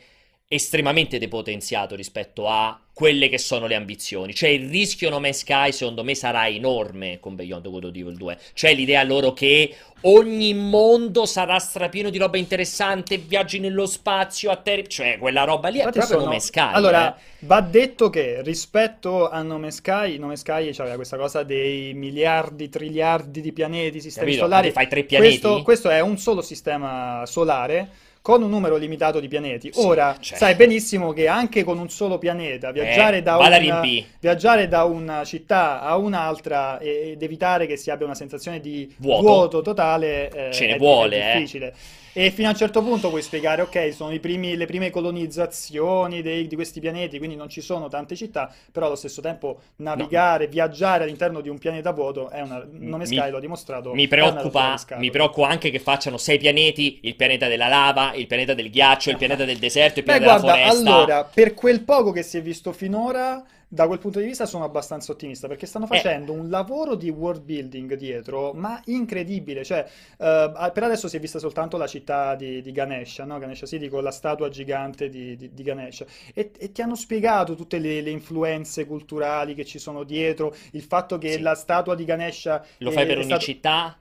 [0.52, 4.34] estremamente depotenziato rispetto a quelle che sono le ambizioni.
[4.34, 8.16] Cioè il rischio No Man's Sky secondo me sarà enorme con Beyond Good and Evil
[8.16, 8.38] 2.
[8.54, 9.72] Cioè l'idea loro che
[10.02, 15.68] ogni mondo sarà strapieno di roba interessante, viaggi nello spazio, a terra, cioè quella roba
[15.68, 16.72] lì è Infatti proprio sono- No Man's Sky.
[16.74, 17.20] Allora, eh.
[17.46, 21.94] va detto che rispetto a No Man's Sky, No Man's Sky c'aveva questa cosa dei
[21.94, 24.46] miliardi, triliardi di pianeti, sistemi Capito?
[24.46, 24.66] solari.
[24.66, 25.38] Ti fai tre pianeti?
[25.38, 29.70] Questo, questo è un solo sistema solare con un numero limitato di pianeti.
[29.72, 33.54] Sì, Ora, cioè- sai benissimo che anche con un solo pianeta viaggiare Eh, da vada
[33.54, 34.06] a un- riempì.
[34.20, 39.22] viaggiare da una città a un'altra ed evitare che si abbia una sensazione di Vuoto.
[39.22, 41.72] vuoto, totale eh, Ce ne è- vuole, è eh.
[42.12, 46.22] E fino a un certo punto puoi spiegare, ok, sono i primi- le prime colonizzazioni
[46.22, 50.48] dei- di questi pianeti, quindi non ci sono tante città, però allo stesso tempo navigare,
[50.48, 52.66] viaggiare all'interno di un pianeta vuoto è una...
[52.68, 53.94] Nome Mi- Sky lo ha dimostrato.
[53.94, 58.26] Mi è preoccupa, mi preoccupa anche che facciano sei pianeti, il pianeta della lava, il
[58.26, 60.90] pianeta del ghiaccio, il pianeta del deserto, il Beh, pianeta guarda, della foresta.
[60.94, 64.64] allora, per quel poco che si è visto finora, da quel punto di vista sono
[64.64, 65.88] abbastanza ottimista, perché stanno Eh.
[65.88, 69.62] facendo un lavoro di world building dietro, ma incredibile.
[69.64, 69.86] Cioè,
[70.18, 73.38] eh, per adesso si è vista soltanto la città di, di Ganesha, no?
[73.38, 76.04] Ganesha City con la statua gigante di, di, di Ganesha.
[76.34, 80.82] E, e ti hanno spiegato tutte le, le influenze culturali che ci sono dietro, il
[80.82, 81.40] fatto che Sì.
[81.40, 83.96] la statua di Ganesha Lo è- fai per ogni stato- città?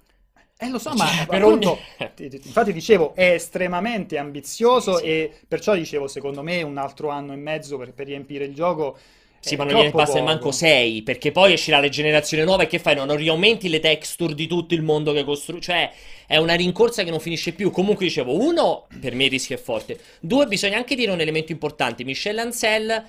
[0.57, 4.97] eh, lo so, Cioè, ma per appunto, ogni- ti- ti- infatti dicevo, è estremamente ambizioso
[4.97, 5.09] Sì, sì.
[5.11, 8.97] e perciò dicevo, secondo me un altro anno e mezzo per, per riempire il gioco
[9.39, 10.21] Sì, è ma non gliene poco.
[10.23, 12.95] manco 6, perché poi esce la rigenerazione nuova e che fai?
[12.95, 15.91] No, non riaumenti le texture di tutto il mondo che costruisci, cioè
[16.27, 17.71] è una rincorsa che non finisce più.
[17.71, 19.99] Comunque dicevo, uno, per me il rischio è forte.
[20.19, 23.03] Due, bisogna anche dire un elemento importante, Michel Ancel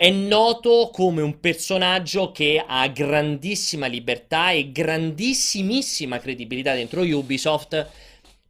[0.00, 7.86] è noto come un personaggio che ha grandissima libertà e grandissimissima credibilità dentro Ubisoft.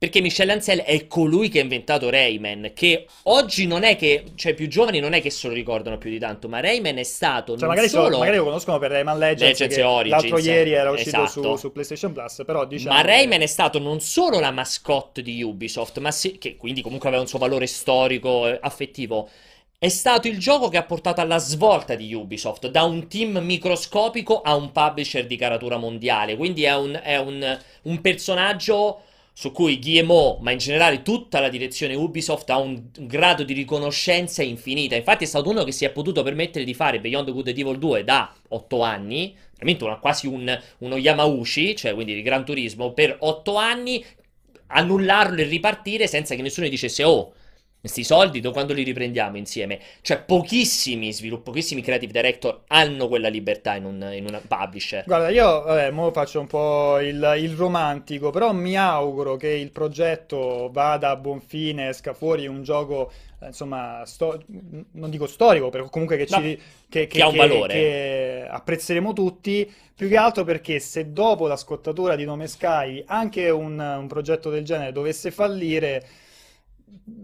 [0.00, 4.52] Perché Michel Ancel è colui che ha inventato Rayman, che oggi non è che, cioè
[4.52, 7.02] i più giovani non è che se lo ricordano più di tanto, ma Rayman è
[7.02, 8.16] stato Cioè, non magari, so- solo...
[8.16, 11.42] magari lo conoscono per Rayman Legends, Legends che Origins, l'altro ieri era uscito esatto.
[11.42, 15.42] su, su PlayStation Plus, però diciamo Ma Rayman è stato non solo la mascotte di
[15.42, 19.28] Ubisoft, ma se- che quindi comunque aveva un suo valore storico affettivo,
[19.78, 24.40] è stato il gioco che ha portato alla svolta di Ubisoft, da un team microscopico
[24.40, 26.36] a un publisher di caratura mondiale.
[26.36, 29.02] Quindi è un, è un, un personaggio
[29.32, 34.42] su cui Guillemot, ma in generale tutta la direzione Ubisoft ha un grado di riconoscenza
[34.42, 34.96] infinita.
[34.96, 37.78] Infatti è stato uno che si è potuto permettere di fare Beyond Good and Evil
[37.78, 42.92] 2 da 8 anni, veramente una, quasi un, uno Yamauchi, cioè quindi di Gran Turismo,
[42.92, 44.04] per 8 anni,
[44.68, 47.32] annullarlo e ripartire senza che nessuno gli dicesse oh
[47.80, 49.80] questi soldi quando li riprendiamo insieme?
[50.02, 55.04] Cioè, pochissimi sviluppi, pochissimi creative director hanno quella libertà in un, in una publisher.
[55.04, 59.72] Guarda, io vabbè, mo faccio un po' il, il romantico, però mi auguro che il
[59.72, 63.10] progetto vada a buon fine, esca fuori un gioco,
[63.40, 64.40] eh, insomma, sto-
[64.92, 67.74] non dico storico, però comunque che, ci, No, che, che ha un valore.
[67.74, 73.50] che apprezzeremo tutti, più che altro perché se dopo la scottatura di Nome Sky anche
[73.50, 76.06] un, un progetto del genere dovesse fallire,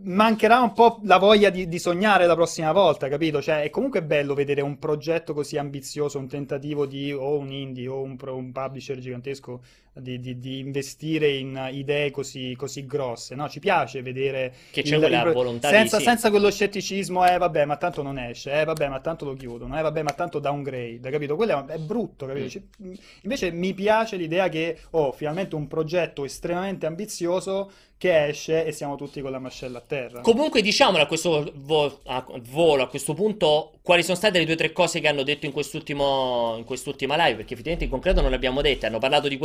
[0.05, 3.41] mancherà un po' la voglia di, di sognare la prossima volta, capito?
[3.41, 7.89] Cioè, è comunque bello vedere un progetto così ambizioso, un tentativo di o un indie
[7.89, 9.62] o un, un publisher gigantesco
[9.99, 13.49] di, di- di investire in idee così, così grosse, no?
[13.49, 16.05] Ci piace vedere Che c'è il- quella il volontà di senza, sì.
[16.05, 19.79] senza quello scetticismo, eh vabbè, ma tanto non esce, eh vabbè, ma tanto lo chiudono,
[19.79, 21.37] eh vabbè, ma tanto downgrade, capito?
[21.37, 22.45] Quello è, brutto, capito?
[22.47, 22.49] Mm.
[22.49, 28.73] Ci- Invece mi piace l'idea che, oh, finalmente un progetto estremamente ambizioso che esce e
[28.73, 30.21] siamo tutti con la mascella a terra.
[30.21, 34.53] Comunque, diciamolo a questo vo- a volo, a questo punto, quali sono state le due
[34.53, 37.37] o tre cose che hanno detto in quest'ultimo, in quest'ultima live?
[37.37, 38.85] Perché effettivamente in concreto non le abbiamo dette.
[38.85, 39.39] Hanno parlato di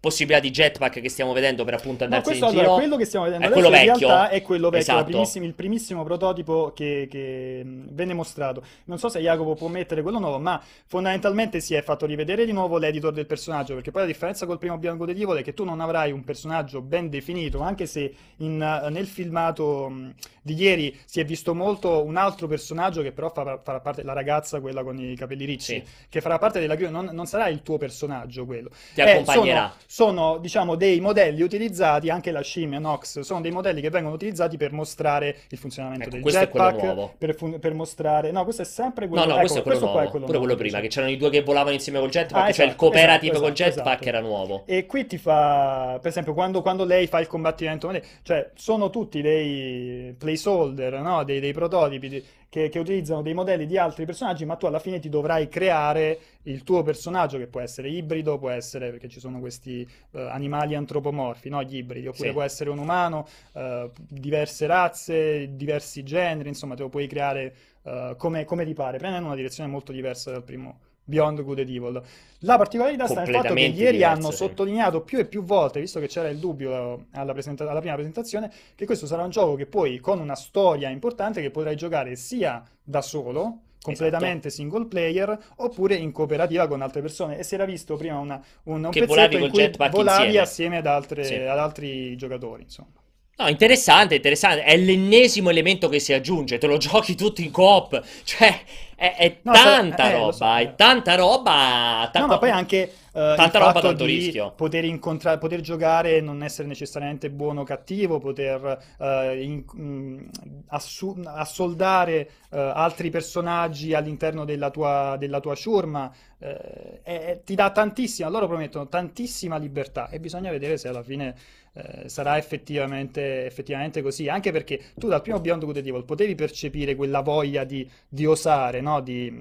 [0.00, 2.76] possibilità di jetpack che stiamo vedendo per appunto No, andarsi questo in allora, giro.
[2.78, 4.08] quello che stiamo vedendo È quello in vecchio.
[4.08, 5.04] realtà è quello vecchio, Esatto.
[5.04, 8.62] primissimi- il primissimo prototipo che, che, venne mostrato.
[8.84, 12.52] Non so se Jacopo può mettere quello nuovo, ma fondamentalmente si è fatto rivedere di
[12.52, 15.54] nuovo l'editor del personaggio, perché poi la differenza col primo Bianco di Evil è che
[15.54, 20.54] tu non avrai un personaggio ben definito, anche se in, eh, nel filmato mh, di
[20.54, 24.60] ieri si è visto molto un altro personaggio che però farà, farà parte, la ragazza,
[24.60, 25.82] quella con i capelli ricci, Sì.
[26.08, 28.70] che farà parte della crew, non, non sarà il tuo personaggio quello.
[28.94, 29.60] Ti Eh, accompagnerà.
[29.68, 34.14] sono, sono, diciamo, dei modelli utilizzati, anche la scimmia Nox, sono dei modelli che vengono
[34.14, 37.14] utilizzati per mostrare il funzionamento Ecco, del questo è quello jetpack, nuovo.
[37.18, 38.30] per, fun- per mostrare...
[38.30, 39.24] No, questo è sempre No, quello...
[39.26, 40.06] no, ecco, questo è quello questo nuovo.
[40.06, 40.82] è quello Pure quello nuovo, prima, sì.
[40.82, 43.40] che c'erano i due che volavano insieme col jetpack, Ah, cioè il esatto, cooperative esatto,
[43.40, 44.16] col esatto, jetpack esatto.
[44.16, 44.62] era nuovo.
[44.66, 47.90] E qui ti fa, per esempio, quando, quando lei fa il combattimento,
[48.22, 51.24] cioè sono tutti dei placeholder, no?
[51.24, 54.80] Dei, dei prototipi di- che, che utilizzano dei modelli di altri personaggi, ma tu alla
[54.80, 59.20] fine ti dovrai creare il tuo personaggio, che può essere ibrido, può essere, perché ci
[59.20, 61.62] sono questi eh, animali antropomorfi, no?
[61.62, 62.34] Gli ibridi, oppure Sì.
[62.34, 68.14] può essere un umano, eh, diverse razze, diversi generi, insomma, te lo puoi creare eh,
[68.18, 70.80] come, come ti pare, prendendo una direzione molto diversa dal primo
[71.10, 72.02] Beyond Good and Evil.
[72.40, 74.36] La particolarità sta nel fatto che ieri diversa, hanno sì.
[74.36, 78.50] sottolineato più e più volte, visto che c'era il dubbio alla, presenta- alla prima presentazione,
[78.74, 82.62] che questo sarà un gioco che poi con una storia importante che potrai giocare sia
[82.82, 84.62] da solo, completamente Esatto.
[84.62, 87.38] single player, oppure in cooperativa con altre persone.
[87.38, 90.38] E si era visto prima una- un, un Che pezzetto volavi in cui volavi insieme.
[90.38, 91.34] assieme ad, altre- Sì.
[91.34, 92.88] ad altri giocatori, insomma.
[93.36, 94.64] No, interessante, interessante.
[94.64, 96.58] È l'ennesimo elemento che si aggiunge.
[96.58, 98.02] Te lo giochi tutto in coop.
[98.22, 98.54] Cioè,
[99.00, 100.32] è, è No, tanta eh, lo roba.
[100.32, 100.62] so, eh.
[100.62, 102.08] È tanta roba.
[102.12, 104.52] ta- No, ma poi anche eh, Tanta roba, tanto rischio.
[104.54, 110.28] poter incontrare, poter giocare e non essere necessariamente buono o cattivo, poter eh, in- mh,
[110.68, 118.28] assu- assoldare eh, altri personaggi all'interno della tua, della tua ciurma, eh, ti dà tantissima,
[118.28, 121.34] loro promettono tantissima libertà e bisogna vedere se alla fine
[121.72, 126.34] eh, sarà effettivamente, effettivamente così, anche perché tu dal primo Beyond Good and Evil potevi
[126.34, 129.00] percepire quella voglia di, di osare, no?
[129.00, 129.32] Di,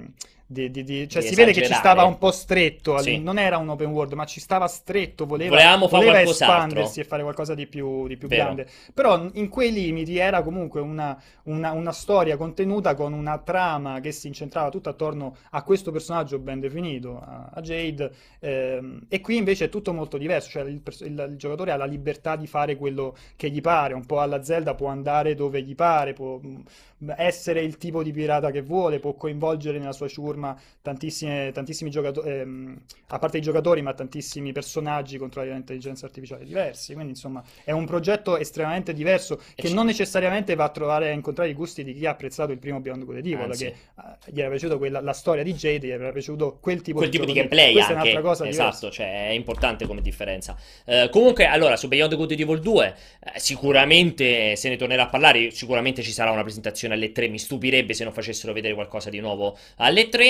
[0.51, 3.19] di- di- di- cioè si vede che ci stava un po' stretto, Sì.
[3.19, 7.21] non era un open world, ma ci stava stretto, voleva, Volevamo voleva espandersi e fare
[7.21, 8.67] qualcosa di più, di più grande.
[8.93, 14.11] Però in quei limiti era comunque una, una- una storia contenuta con una trama che
[14.11, 19.37] si incentrava tutta attorno a questo personaggio ben definito, a, a Jade, ehm, e qui
[19.37, 22.75] invece è tutto molto diverso, cioè il, il- il giocatore ha la libertà di fare
[22.75, 27.13] quello che gli pare, un po' alla Zelda può andare dove gli pare, può mh,
[27.17, 30.38] essere il tipo di pirata che vuole, può coinvolgere nella sua ciurma
[30.81, 32.77] tantissime- tantissimi giocatori,
[33.07, 36.93] a parte i giocatori, ma tantissimi personaggi controllati dall'intelligenza artificiale diversi.
[36.93, 41.49] Quindi, insomma, è un progetto estremamente diverso che non necessariamente va a trovare a incontrare
[41.49, 43.65] i gusti di chi ha apprezzato il primo Beyond Good and Evil, Anzi.
[43.65, 46.97] che eh, gli era piaciuto quella- la storia di Jade, gli era piaciuto quel tipo
[46.97, 48.09] quel di tipo di gameplay Questa è anche.
[48.09, 48.69] un'altra cosa diversa.
[48.69, 50.55] esatto, cioè è importante come differenza.
[50.85, 52.95] Eh, comunque, allora, su Beyond Good and Evil 2,
[53.33, 55.51] eh, sicuramente se ne tornerà a parlare.
[55.51, 57.27] Sicuramente ci sarà una presentazione alle 3.
[57.27, 60.28] Mi stupirebbe se non facessero vedere qualcosa di nuovo alle 3.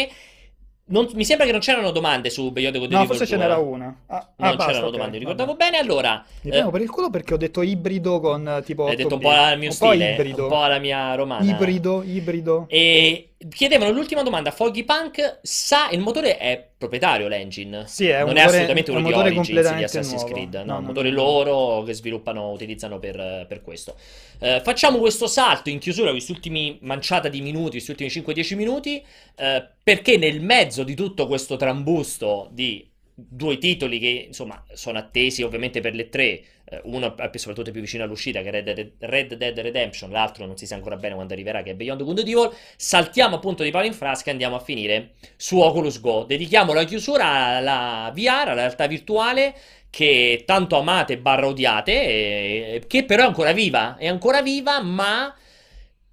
[0.91, 3.43] Non- mi sembra che non c'erano domande su Beyond Good No, forse ce 2.
[3.45, 3.95] n'era una.
[4.07, 5.37] Ah, ah, Non basta, c'erano ok, domande, mi vabbè.
[5.37, 5.77] ricordavo bene.
[5.77, 8.95] Allora, Mi eh, prendo per il culo perché ho detto ibrido con eh, tipo hai
[8.95, 10.43] detto 8 un po' al mio un po' stile, ibrido.
[10.43, 11.43] un po' alla mia romana.
[11.43, 12.65] Ibrido, ibrido.
[12.69, 14.51] E chiedevano l'ultima domanda.
[14.51, 17.87] Foggy Punk sa il motore è proprietario l'engine?
[17.87, 20.33] Sì, è non motore- è assolutamente uno un di Origins di Assassin's nuovo.
[20.33, 23.95] Creed, no, No, un no, motore loro che sviluppano, utilizzano per, per questo.
[24.39, 29.03] Eh, facciamo questo salto in chiusura, questi ultimi manciata di minuti, questi ultimi 5-10 minuti,
[29.35, 32.88] eh, perché nel mezzo di tutto questo trambusto di
[33.27, 38.03] due titoli che insomma sono attesi ovviamente per le tre, eh, uno soprattutto più vicino
[38.03, 41.33] all'uscita che è Red Dead, Red Dead Redemption, l'altro non si sa ancora bene quando
[41.33, 44.55] arriverà che è Beyond Good and Evil, saltiamo appunto di palo in frasca e andiamo
[44.55, 46.23] a finire su Oculus Go.
[46.23, 47.25] Dedichiamo la chiusura
[47.57, 49.55] alla VR, alla realtà virtuale
[49.89, 55.33] che tanto amate barra odiate, che però è ancora viva, è ancora viva, ma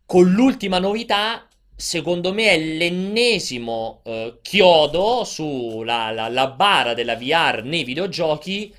[0.07, 1.46] con l'ultima novità,
[1.77, 8.75] secondo me è l'ennesimo eh, chiodo sulla la, la bara della VR nei videogiochi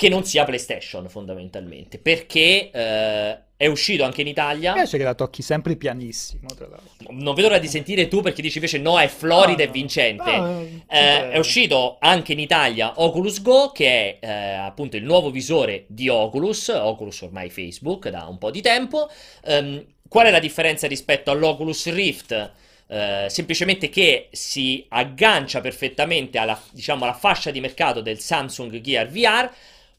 [0.00, 4.70] che non sia PlayStation fondamentalmente, perché eh, è uscito anche in Italia.
[4.70, 7.08] Mi piace che la tocchi sempre pianissimo, tra l'altro.
[7.10, 10.30] Non vedo l'ora di sentire tu perché dici invece no, è Florida No, e vincente.
[10.30, 15.30] Eh, eh, è uscito anche in Italia Oculus Go, che è eh, appunto il nuovo
[15.30, 19.06] visore di Oculus, Oculus ormai Facebook da un po' di tempo.
[19.44, 22.52] Ehm, qual è la differenza rispetto all'Oculus Rift?
[22.92, 29.08] Eh, semplicemente che si aggancia perfettamente alla, diciamo, alla fascia di mercato del Samsung Gear
[29.08, 29.50] VR,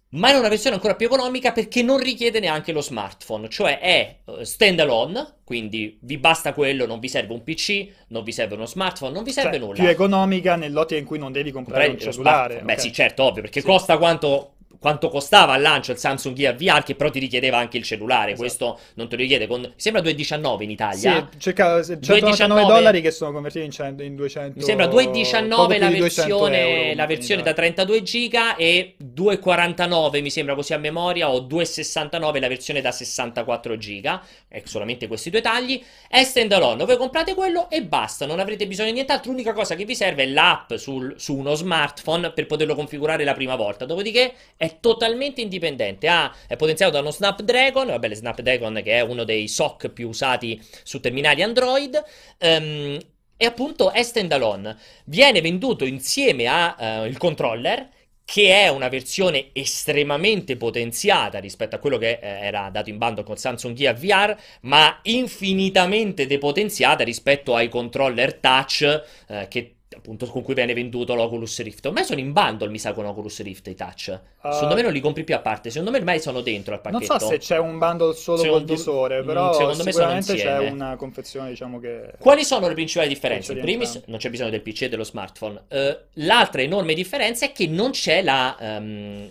[0.09, 4.17] ma in una versione ancora più economica perché non richiede neanche lo smartphone, cioè è
[4.25, 8.65] eh, standalone, quindi vi basta quello, non vi serve un PC, non vi serve uno
[8.65, 9.73] smartphone, non vi serve Cioè, nulla.
[9.73, 12.61] più economica nell'ottica in cui non devi comprare un Comprare lo cellulare.
[12.63, 12.79] Beh, ok.
[12.79, 13.65] sì, certo, ovvio, perché Sì.
[13.65, 17.77] costa quanto, quanto costava al lancio il Samsung Gear VR, che però ti richiedeva anche
[17.77, 18.31] il cellulare.
[18.31, 18.39] Esatto.
[18.39, 19.45] questo non te lo richiede.
[19.45, 19.71] Con...
[19.75, 21.29] Sembra 2,19 in Italia.
[21.33, 25.01] Sì, cerca 199 2,19 dollari che sono convertiti in, 100 in 200 Mi sembra poco
[25.03, 30.21] 2,19 più la di 200 versione, euro la versione da in 32 giga e 2,49
[30.21, 34.25] mi sembra così a memoria o 2,69 la versione da 64 giga.
[34.47, 35.79] Ecco, solamente questi due tagli.
[36.07, 39.29] È standalone, voi comprate quello e basta, non avrete bisogno di nient'altro.
[39.29, 43.35] L'unica cosa che vi serve è l'app sul- su uno smartphone per poterlo configurare la
[43.35, 43.85] prima volta.
[43.85, 46.07] Dopodiché è totalmente indipendente.
[46.07, 50.07] Ha- è potenziato da uno Snapdragon, vabbè, il Snapdragon che è uno dei SoC più
[50.09, 52.01] usati su terminali Android.
[52.37, 52.99] ehm,
[53.37, 54.77] e appunto è standalone.
[55.05, 57.89] Viene venduto insieme al controller,
[58.23, 63.23] che è una versione estremamente potenziata rispetto a quello che eh, era dato in bando
[63.23, 70.41] con Samsung Gear VR, ma infinitamente depotenziata rispetto ai controller touch eh, che appunto con
[70.41, 71.85] cui viene venduto l'Oculus Rift.
[71.85, 74.19] Ormai sono in bundle, mi sa, con Oculus Rift i touch.
[74.41, 76.79] Uh, Secondo me non li compri più a parte, secondo me ormai sono dentro al
[76.83, 77.19] Non pacchetto.
[77.19, 80.35] so se c'è un bundle solo Secondo- col visore, mm, però secondo me sono sicuramente
[80.35, 80.69] c'è insieme.
[80.71, 82.13] una confezione, diciamo che...
[82.19, 83.53] Quali sono le principali differenze?
[83.53, 85.61] In primis, non c'è bisogno del PC e dello smartphone.
[85.67, 89.29] Eh, l'altra enorme differenza è che non c'è la, ehm,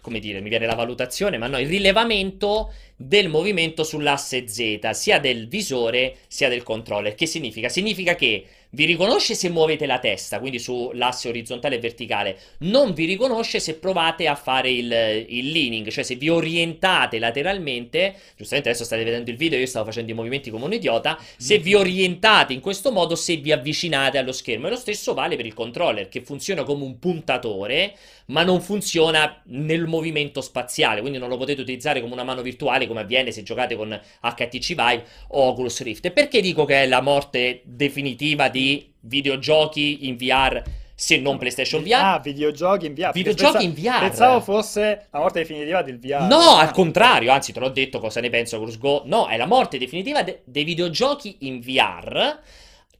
[0.00, 2.72] come dire, mi viene la valutazione, ma no, il rilevamento
[3.06, 7.14] del movimento sull'asse Z, sia del visore sia del controller.
[7.14, 7.68] Che significa?
[7.68, 13.04] Significa che vi riconosce se muovete la testa, quindi sull'asse orizzontale e verticale, non vi
[13.04, 18.84] riconosce se provate a fare il, il leaning, cioè se vi orientate lateralmente, giustamente adesso
[18.84, 22.52] state vedendo il video, io stavo facendo i movimenti come un idiota, se vi orientate
[22.52, 24.66] in questo modo, se vi avvicinate allo schermo.
[24.66, 27.94] E lo stesso vale per il controller, che funziona come un puntatore,
[28.26, 32.88] ma non funziona nel movimento spaziale, quindi non lo potete utilizzare come una mano virtuale
[32.94, 33.88] come avviene se giocate con
[34.20, 36.10] HTC Vive o Oculus Rift.
[36.12, 40.62] Perché dico che è la morte definitiva di videogiochi in VR
[40.94, 41.94] se non PlayStation VR?
[41.94, 43.10] Ah, videogiochi in VR.
[43.12, 43.98] Videogiochi in VR.
[43.98, 46.22] Pensavo fosse la morte definitiva del VR.
[46.28, 49.02] No, al contrario, anzi te l'ho detto cosa ne penso Oculus Go.
[49.06, 52.38] No, è la morte definitiva de- dei videogiochi in VR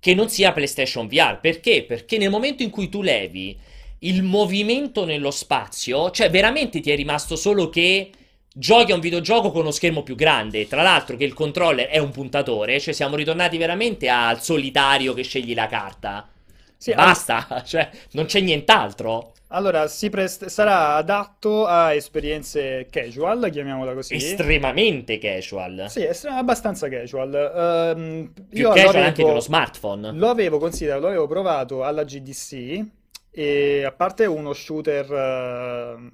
[0.01, 1.39] che non sia PlayStation VR.
[1.41, 1.85] Perché?
[1.85, 3.57] Perché nel momento in cui tu levi
[4.01, 8.11] il movimento nello spazio, cioè veramente ti è rimasto solo che
[8.57, 10.67] giochi a un videogioco con uno schermo più grande.
[10.69, 15.23] Tra l'altro che il controller è un puntatore, cioè siamo ritornati veramente al solitario che
[15.23, 16.29] scegli la carta.
[16.77, 19.33] Sì, Basta, cioè non c'è nient'altro.
[19.49, 24.15] Allora, si prest- sarà adatto a esperienze casual, chiamiamola così.
[24.15, 25.87] Estremamente casual.
[25.89, 27.35] Sì, è abbastanza casual.
[27.35, 30.13] Ehm, Più casual avevo- anche dello smartphone.
[30.13, 32.85] Lo avevo considerato, lo avevo provato alla GDC
[33.31, 36.11] e a parte uno shooter ehm,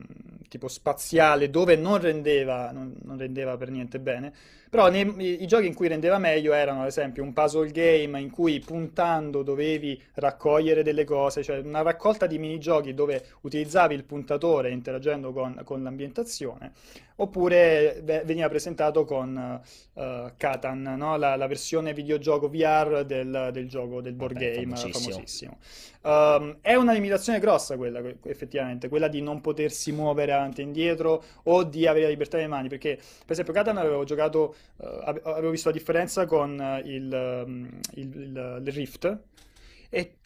[0.51, 4.35] tipo spaziale dove non rendeva, non, non rendeva per niente bene.
[4.71, 8.31] Però nei, i, giochi in cui rendeva meglio erano, ad esempio, un puzzle game in
[8.31, 14.71] cui puntando dovevi raccogliere delle cose, cioè una raccolta di minigiochi dove utilizzavi il puntatore
[14.71, 16.71] interagendo con, con l'ambientazione,
[17.17, 19.61] oppure veniva presentato con
[19.93, 21.17] uh, Catan, no?
[21.17, 25.11] la, la, versione videogioco VR del, del gioco del board Vabbè, game famosissimo.
[25.11, 25.59] famosissimo.
[26.03, 31.23] Um, è una limitazione grossa quella, effettivamente, quella di non potersi muovere avanti e indietro
[31.45, 34.85] o di avere la libertà delle mani, perché per esempio Catan avevo giocato uh,
[35.25, 39.19] avevo visto la differenza con uh, il, um, il, il, il, Rift
[39.89, 40.17] e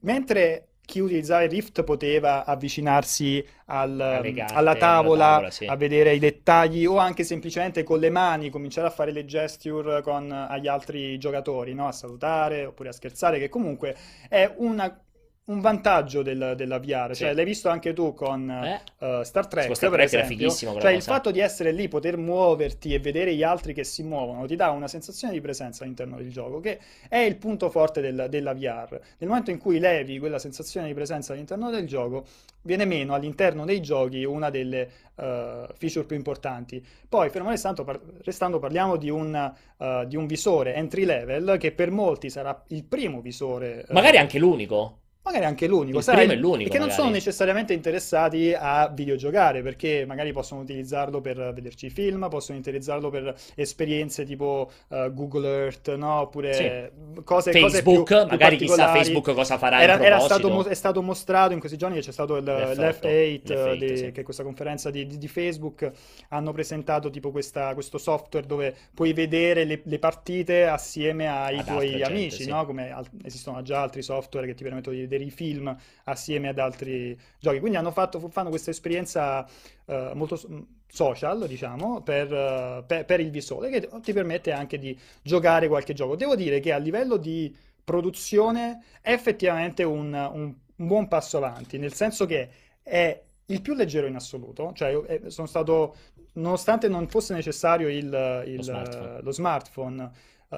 [0.00, 3.96] mentre chi utilizzava il Rift poteva avvicinarsi al,
[4.36, 5.64] carte, alla tavola, tavola sì.
[5.64, 10.02] a vedere i dettagli o anche semplicemente con le mani cominciare a fare le gesture
[10.02, 11.88] con agli altri giocatori, no?
[11.88, 13.96] a salutare oppure a scherzare, che comunque
[14.28, 15.03] è una
[15.46, 17.24] un vantaggio del, della VR, sì.
[17.24, 18.80] cioè l'hai visto anche tu con eh?
[18.98, 20.90] uh, Star Trek, Star per Trek esempio, cioè cosa.
[20.90, 24.56] il fatto di essere lì, poter muoverti e vedere gli altri che si muovono, ti
[24.56, 26.78] dà una sensazione di presenza all'interno del gioco, che
[27.10, 28.98] è il punto forte del, della VR.
[29.18, 32.24] Nel momento in cui levi quella sensazione di presenza all'interno del gioco,
[32.62, 36.82] viene meno all'interno dei giochi una delle uh, feature più importanti.
[37.06, 41.72] Poi, fermo restando, par- restando parliamo di un, uh, di un visore entry level che
[41.72, 43.84] per molti sarà il primo visore.
[43.90, 48.88] Magari anche l'unico magari anche l'unico, il è l'unico, che non sono necessariamente interessati a
[48.88, 55.48] videogiocare, perché magari possono utilizzarlo per vederci film, possono utilizzarlo per esperienze tipo uh, Google
[55.48, 56.20] Earth, no?
[56.20, 57.22] Oppure sì.
[57.24, 61.00] cose, Facebook, cose più, magari più chissà Facebook cosa farà era, era stato, è stato
[61.00, 64.12] mostrato in questi giorni che c'è stato il, l'F8, di, sì.
[64.12, 65.90] che è questa conferenza di, di, di, Facebook,
[66.28, 71.66] hanno presentato tipo questa, questo software dove puoi vedere le, le partite assieme ai Ad
[71.66, 72.66] tuoi amici, gente, no?
[72.66, 76.58] Come al- esistono già altri software che ti permettono di vedere i film assieme ad
[76.58, 77.60] altri giochi.
[77.60, 79.46] Quindi hanno fatto, fanno questa esperienza
[79.86, 80.38] uh, molto
[80.86, 85.94] social, diciamo, per, uh, per, per, il visore, che ti permette anche di giocare qualche
[85.94, 86.16] gioco.
[86.16, 91.78] Devo dire che a livello di produzione è effettivamente un, un, un buon passo avanti,
[91.78, 92.48] nel senso che
[92.82, 95.96] è il più leggero in assoluto, cioè eh, sono stato,
[96.34, 100.10] nonostante non fosse necessario il, il, lo smartphone, lo smartphone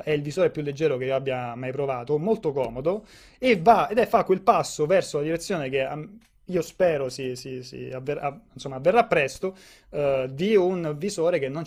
[0.03, 3.05] è il visore più leggero che io abbia mai provato, molto comodo,
[3.39, 5.87] e va ed è fa quel passo verso la direzione che
[6.49, 9.57] io spero si, si, si avverrà, insomma, avverrà presto,
[9.97, 11.65] uh, di un visore che non,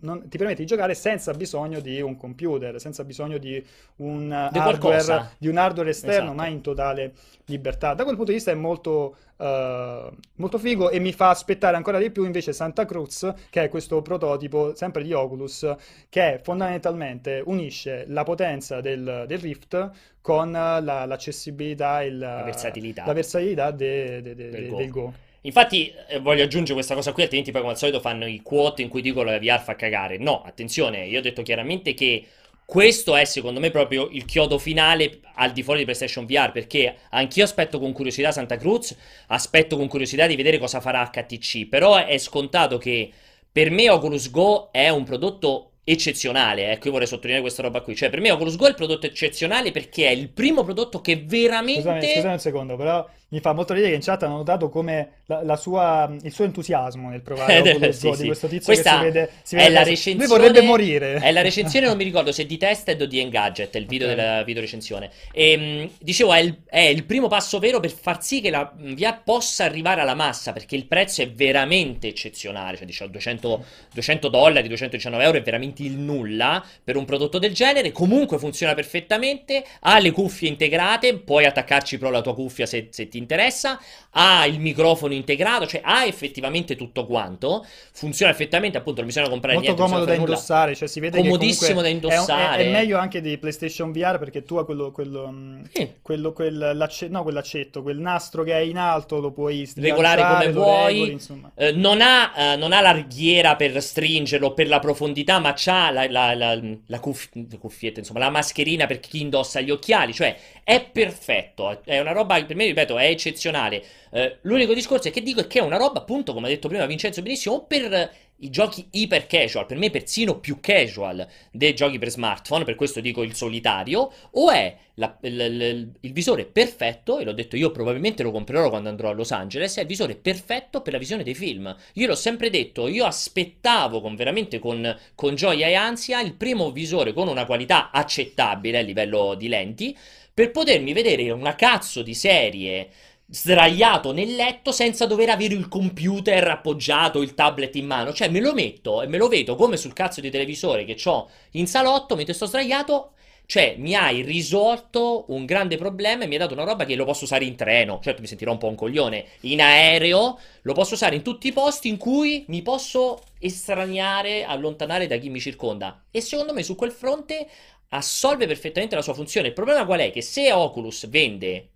[0.00, 3.62] non, ti permette di giocare senza bisogno di un computer, senza bisogno di
[3.96, 6.34] un, di hardware, di un hardware, esterno, esatto.
[6.34, 7.12] ma in totale
[7.46, 7.94] libertà.
[7.94, 11.98] Da quel punto di vista è molto, uh, molto figo e mi fa aspettare ancora
[11.98, 15.74] di più invece Santa Cruz, che è questo prototipo sempre di Oculus,
[16.08, 23.04] che fondamentalmente unisce la potenza del, del Rift con la, l'accessibilità e la, la versatilità,
[23.04, 24.76] la versatilità de, de, de, del, Go.
[24.76, 25.12] del, Go.
[25.42, 28.82] Infatti eh, voglio aggiungere questa cosa qui, altrimenti poi come al solito fanno i quote
[28.82, 30.18] in cui dicono la VR fa cagare.
[30.18, 32.24] No, attenzione, io ho detto chiaramente che
[32.64, 36.96] questo è secondo me proprio il chiodo finale al di fuori di PlayStation VR perché
[37.10, 41.96] anch'io aspetto con curiosità Santa Cruz, aspetto con curiosità di vedere cosa farà HTC, però
[41.96, 43.10] è scontato che
[43.50, 47.96] per me Oculus Go è un prodotto eccezionale, ecco io vorrei sottolineare questa roba qui,
[47.96, 51.16] cioè per me Oculus Go è il prodotto eccezionale perché è il primo prodotto che
[51.26, 51.80] veramente...
[51.82, 55.22] Scusami, scusami un secondo, però mi fa molto ridere che in chat hanno notato come
[55.26, 58.20] la, la sua, il suo entusiasmo nel provare Oculus sì, Go sì.
[58.20, 61.14] di questo tizio Questa che si vede, si vede è la recensione, lui vorrebbe morire.
[61.14, 64.18] È la recensione, non mi ricordo se di Tested o di Engadget, il video okay.
[64.18, 65.10] della video recensione.
[65.32, 68.70] E, ehm, dicevo, è il, è il, primo passo vero per far sì che la
[68.76, 73.64] VR possa arrivare alla massa, perché il prezzo è veramente eccezionale, cioè diciamo 200,
[73.94, 78.74] 200 dollari, 219 euro è veramente il nulla per un prodotto del genere, comunque funziona
[78.74, 83.80] perfettamente, ha le cuffie integrate, puoi attaccarci però la tua cuffia se, se ti interessa,
[84.14, 89.54] ha il microfono integrato, cioè ha effettivamente tutto quanto, funziona effettivamente, appunto non bisogna comprare
[89.54, 92.62] Molto niente, comodo da indossare, cioè si vede comodissimo da indossare.
[92.62, 95.92] È, è, è, meglio anche di PlayStation VR perché tu hai quello, quello, mm, sì.
[96.02, 100.52] quello quel, l'acce, no, quell'accetto, quel nastro che è in alto, lo puoi regolare come
[100.52, 105.38] vuoi, regoli, eh, non, ha, eh, non, ha, la righiera per stringerlo, per la profondità,
[105.38, 109.70] ma c'ha la, la, la, la cuff- cuffietta, insomma, la mascherina per chi indossa gli
[109.70, 113.82] occhiali, cioè è perfetto, è una roba che per me, ripeto, è eccezionale.
[114.10, 116.86] Eh, l'unico discorso che dico è che è una roba, appunto, come ha detto prima
[116.86, 118.10] Vincenzo benissimo, per
[118.42, 123.00] i giochi iper casual, per me persino più casual dei giochi per smartphone, per questo
[123.00, 127.70] dico il solitario, o è la, il, il, il, visore perfetto, e l'ho detto io
[127.70, 131.22] probabilmente lo comprerò quando andrò a Los Angeles, è il visore perfetto per la visione
[131.22, 131.74] dei film.
[131.94, 136.72] Io l'ho sempre detto, io aspettavo con veramente con, con gioia e ansia il primo
[136.72, 139.96] visore con una qualità accettabile a livello di lenti,
[140.34, 142.90] per potermi vedere una cazzo di serie
[143.32, 148.12] sdraiato nel letto senza dover avere il computer appoggiato, il tablet in mano.
[148.12, 151.28] Cioè, me lo metto e me lo vedo come sul cazzo di televisore che ho
[151.52, 153.12] in salotto mentre sto sdraiato.
[153.44, 157.04] Cioè, mi hai risolto un grande problema e mi hai dato una roba che lo
[157.04, 158.00] posso usare in treno.
[158.02, 159.24] Certo, mi sentirò un po' un coglione.
[159.40, 165.06] In aereo lo posso usare in tutti i posti in cui mi posso estraniare, allontanare
[165.06, 166.04] da chi mi circonda.
[166.10, 167.46] E secondo me su quel fronte
[167.92, 169.48] assolve perfettamente la sua funzione.
[169.48, 170.10] Il problema qual è?
[170.10, 171.68] Che se Oculus vende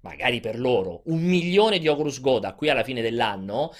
[0.00, 3.72] magari per loro, un milione di Oculus Go da qui alla fine dell'anno,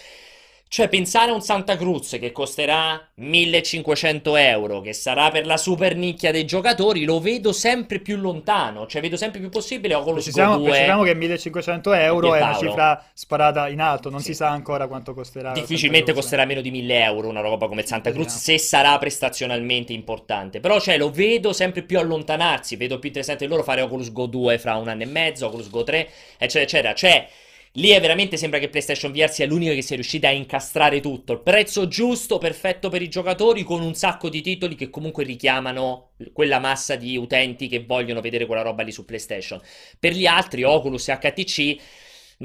[0.73, 5.95] cioè pensare a un Santa Cruz che costerà 1500 euro, che sarà per la super
[5.95, 10.53] nicchia dei giocatori, lo vedo sempre più lontano, cioè vedo sempre più possibile Oculus Precisiamo,
[10.53, 10.68] Go 2.
[10.70, 14.29] precisiamo che 1500 euro è una cifra sparata in alto, non Sì.
[14.29, 15.53] si sa ancora quanto costerà.
[15.53, 18.41] Difficilmente costerà meno di 1000 euro una roba come Santa Cruz Vediamo.
[18.43, 20.61] se sarà prestazionalmente importante.
[20.61, 22.77] Però cioè, lo vedo sempre più allontanarsi.
[22.77, 25.85] Vedo più interessante loro fare Oculus Go 2 fra un anno e mezzo, Oculus Go
[25.85, 26.09] 3,
[26.39, 26.95] eccetera, eccetera.
[26.95, 27.29] Cioè,
[27.73, 31.33] lì è veramente sembra che PlayStation VR sia l'unica che sia riuscita a incastrare tutto.
[31.33, 36.11] Il prezzo giusto, perfetto per i giocatori, con un sacco di titoli che comunque richiamano
[36.33, 39.61] quella massa di utenti che vogliono vedere quella roba lì su PlayStation.
[39.99, 41.77] Per gli altri, Oculus e HTC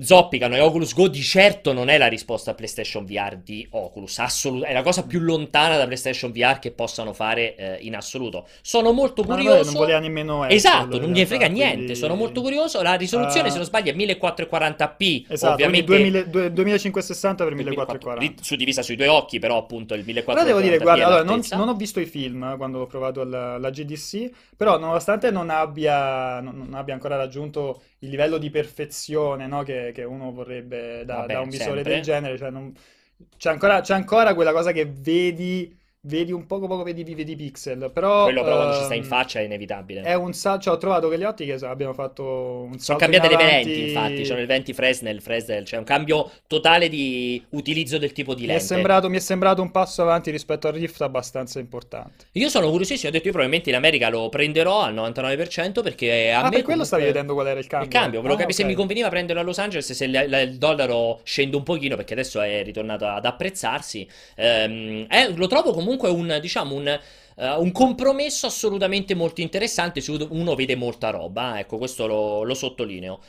[0.01, 4.19] zoppicano e Oculus Go di certo non è la risposta a PlayStation VR di Oculus,
[4.19, 8.47] assolut- è la cosa più lontana da PlayStation VR che possano fare eh, in assoluto.
[8.61, 9.63] Sono molto curioso.
[9.71, 12.81] non voleva nemmeno esserlo, Esatto, non realtà, frega niente, quindi- sono molto curioso.
[12.81, 13.51] La risoluzione, Ah.
[13.51, 18.43] se non sbaglio, è 1440p, Esatto, ovviamente quindi 2000 due- 2560 per 1440.
[18.43, 21.69] suddivisa sui due occhi, però appunto il 1440p Però devo dire, guarda, allora, non, non
[21.69, 26.39] ho visto i film eh, quando ho provato la, la GDC, però nonostante non abbia,
[26.41, 31.17] non, non abbia ancora raggiunto il livello di perfezione no, che, che uno vorrebbe da,
[31.17, 31.93] Vabbè, da un visore sempre.
[31.93, 32.73] del genere, cioè non-
[33.37, 35.75] c'è ancora, c'è ancora quella cosa che vedi,
[36.07, 38.23] vedi un poco, poco vedi, vedi i pixel, però...
[38.23, 40.01] Quello però quando ci sta in ehm, faccia è inevitabile.
[40.01, 43.27] È un salto, cioè, ho trovato che le ottiche abbiano fatto un Sono salto cambiate
[43.27, 47.97] in le lenti, infatti, sono le lenti Fresnel, Fresnel, c'è un cambio totale di utilizzo
[47.97, 48.65] del tipo di Mi è, lente.
[48.65, 52.25] sembrato, mi è sembrato un passo avanti rispetto al Rift abbastanza importante.
[52.33, 56.43] Io sono curiosissimo, ho detto io probabilmente in America lo prenderò al 99% perché a
[56.43, 57.87] Ah, me per quello stavi vedendo qual era il cambio?
[57.89, 58.69] Il cambio, volevo Ah, capire se ok.
[58.69, 62.13] mi conveniva prenderlo a Los Angeles se la- la- il dollaro scende un pochino perché
[62.13, 64.07] adesso è ritornato ad apprezzarsi.
[64.35, 70.11] Ehm, è- lo trovo comunque un, diciamo, un, eh, un compromesso assolutamente molto interessante se
[70.11, 71.59] uno vede molta roba.
[71.59, 73.19] Ecco, questo lo, lo sottolineo.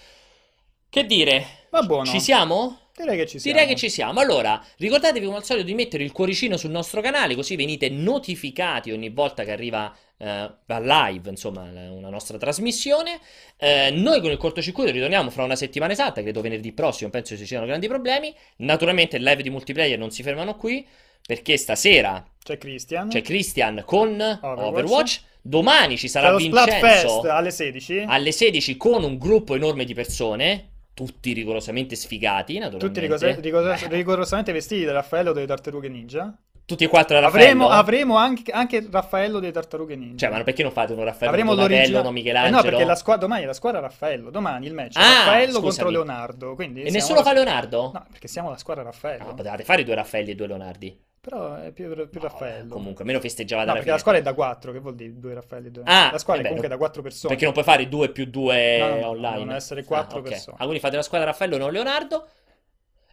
[0.90, 1.46] Che dire?
[1.70, 2.06] Va buono.
[2.06, 2.80] Ci siamo?
[2.96, 3.56] Direi che ci siamo.
[3.56, 4.20] Direi che ci siamo.
[4.20, 8.90] Allora, ricordatevi come al solito di mettere il cuoricino sul nostro canale, così venite notificati
[8.90, 13.20] ogni volta che arriva eh, live, insomma, una nostra trasmissione.
[13.56, 17.46] Eh, noi con il cortocircuito ritorniamo fra una settimana esatta, credo venerdì prossimo, penso ci
[17.46, 18.34] siano grandi problemi.
[18.56, 20.84] Naturalmente il live di multiplayer non si fermano qui,
[21.28, 23.08] perché stasera C'è Christian.
[23.10, 24.62] c'è Christian con Overwatch.
[24.66, 25.20] Overwatch.
[25.42, 28.04] Domani ci sarà lo Vincenzo alle 16.
[28.08, 33.00] alle 16 con un gruppo enorme di persone, tutti rigorosamente sfigati, Tutti naturalmente.
[33.00, 36.34] rigorosa- rigorosa- Beh, rigorosamente vestiti da Raffaello delle Tartarughe Ninja.
[36.66, 37.44] tutti e quattro a Raffaello.
[37.44, 40.26] Avremo, avremo anche, anche Raffaello delle Tartarughe Ninja.
[40.26, 42.56] Cioè, ma perché non fate uno Raffaello Avremo Donatello, uno Eh Michelangelo?
[42.56, 44.30] no, perché la squadra domani è la squadra Raffaello.
[44.30, 44.96] Domani il match.
[44.96, 45.66] Ah, Raffaello scusami.
[45.66, 46.54] contro Leonardo.
[46.54, 47.90] Quindi E nessuno la- fa Leonardo?
[47.94, 49.24] No, perché siamo la squadra Raffaello.
[49.24, 51.06] No, potevate fare due Raffaelli e due Leonardi.
[51.28, 52.72] Però è più, più Raffaello.
[52.72, 55.34] Comunque, meno festeggiavate No, alla perché la squadra è da 4, che vuol dire due
[55.34, 57.28] Raffaelli e due Ah, La squadra è comunque no- da 4 persone.
[57.34, 59.32] Perché non puoi fare due più due No, no, no, online.
[59.34, 60.28] devono essere quattro Ah, ok.
[60.30, 60.56] persone.
[60.58, 62.28] Ah, quindi fate la squadra Raffaello e non Leonardo.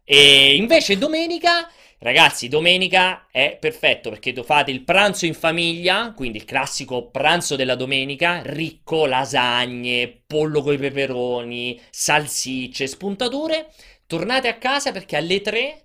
[0.07, 1.67] E invece domenica,
[1.99, 7.75] ragazzi, domenica è perfetto perché fate il pranzo in famiglia, quindi il classico pranzo della
[7.75, 13.71] domenica, ricco, lasagne, pollo coi peperoni, salsicce, spuntature.
[14.07, 15.84] Tornate a casa perché alle 3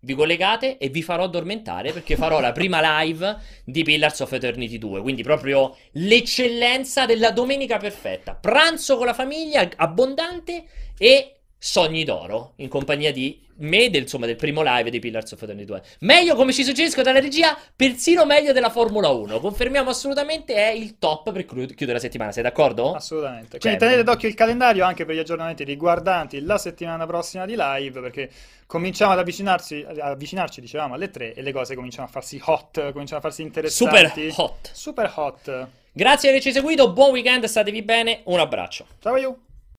[0.00, 4.78] vi collegate e vi farò addormentare perché farò la prima live di Pillars of Eternity
[4.78, 8.34] 2, quindi proprio l'eccellenza della domenica perfetta.
[8.34, 10.64] Pranzo con la famiglia abbondante
[10.96, 15.42] e sogni d'oro in compagnia di me del, insomma, del primo live di Pillars of
[15.42, 15.82] Eternity 2.
[16.00, 19.40] Meglio come ci suggerisco dalla regia, persino meglio della Formula 1.
[19.40, 22.92] Confermiamo assolutamente è il top per chiud- chiudere la settimana, sei d'accordo?
[22.92, 23.58] Assolutamente.
[23.58, 27.56] Cioè, Quindi tenete d'occhio il calendario anche per gli aggiornamenti riguardanti la settimana prossima di
[27.56, 28.30] live, perché
[28.66, 32.92] cominciamo ad avvicinarci, ad avvicinarci, dicevamo, alle 3 e le cose cominciano a farsi hot,
[32.92, 34.32] cominciano a farsi Super interessanti.
[34.36, 34.70] hot.
[34.72, 35.66] Super hot.
[35.90, 38.86] Grazie per averci seguito, buon weekend, statevi bene, un abbraccio.
[39.00, 39.36] Ciao, you.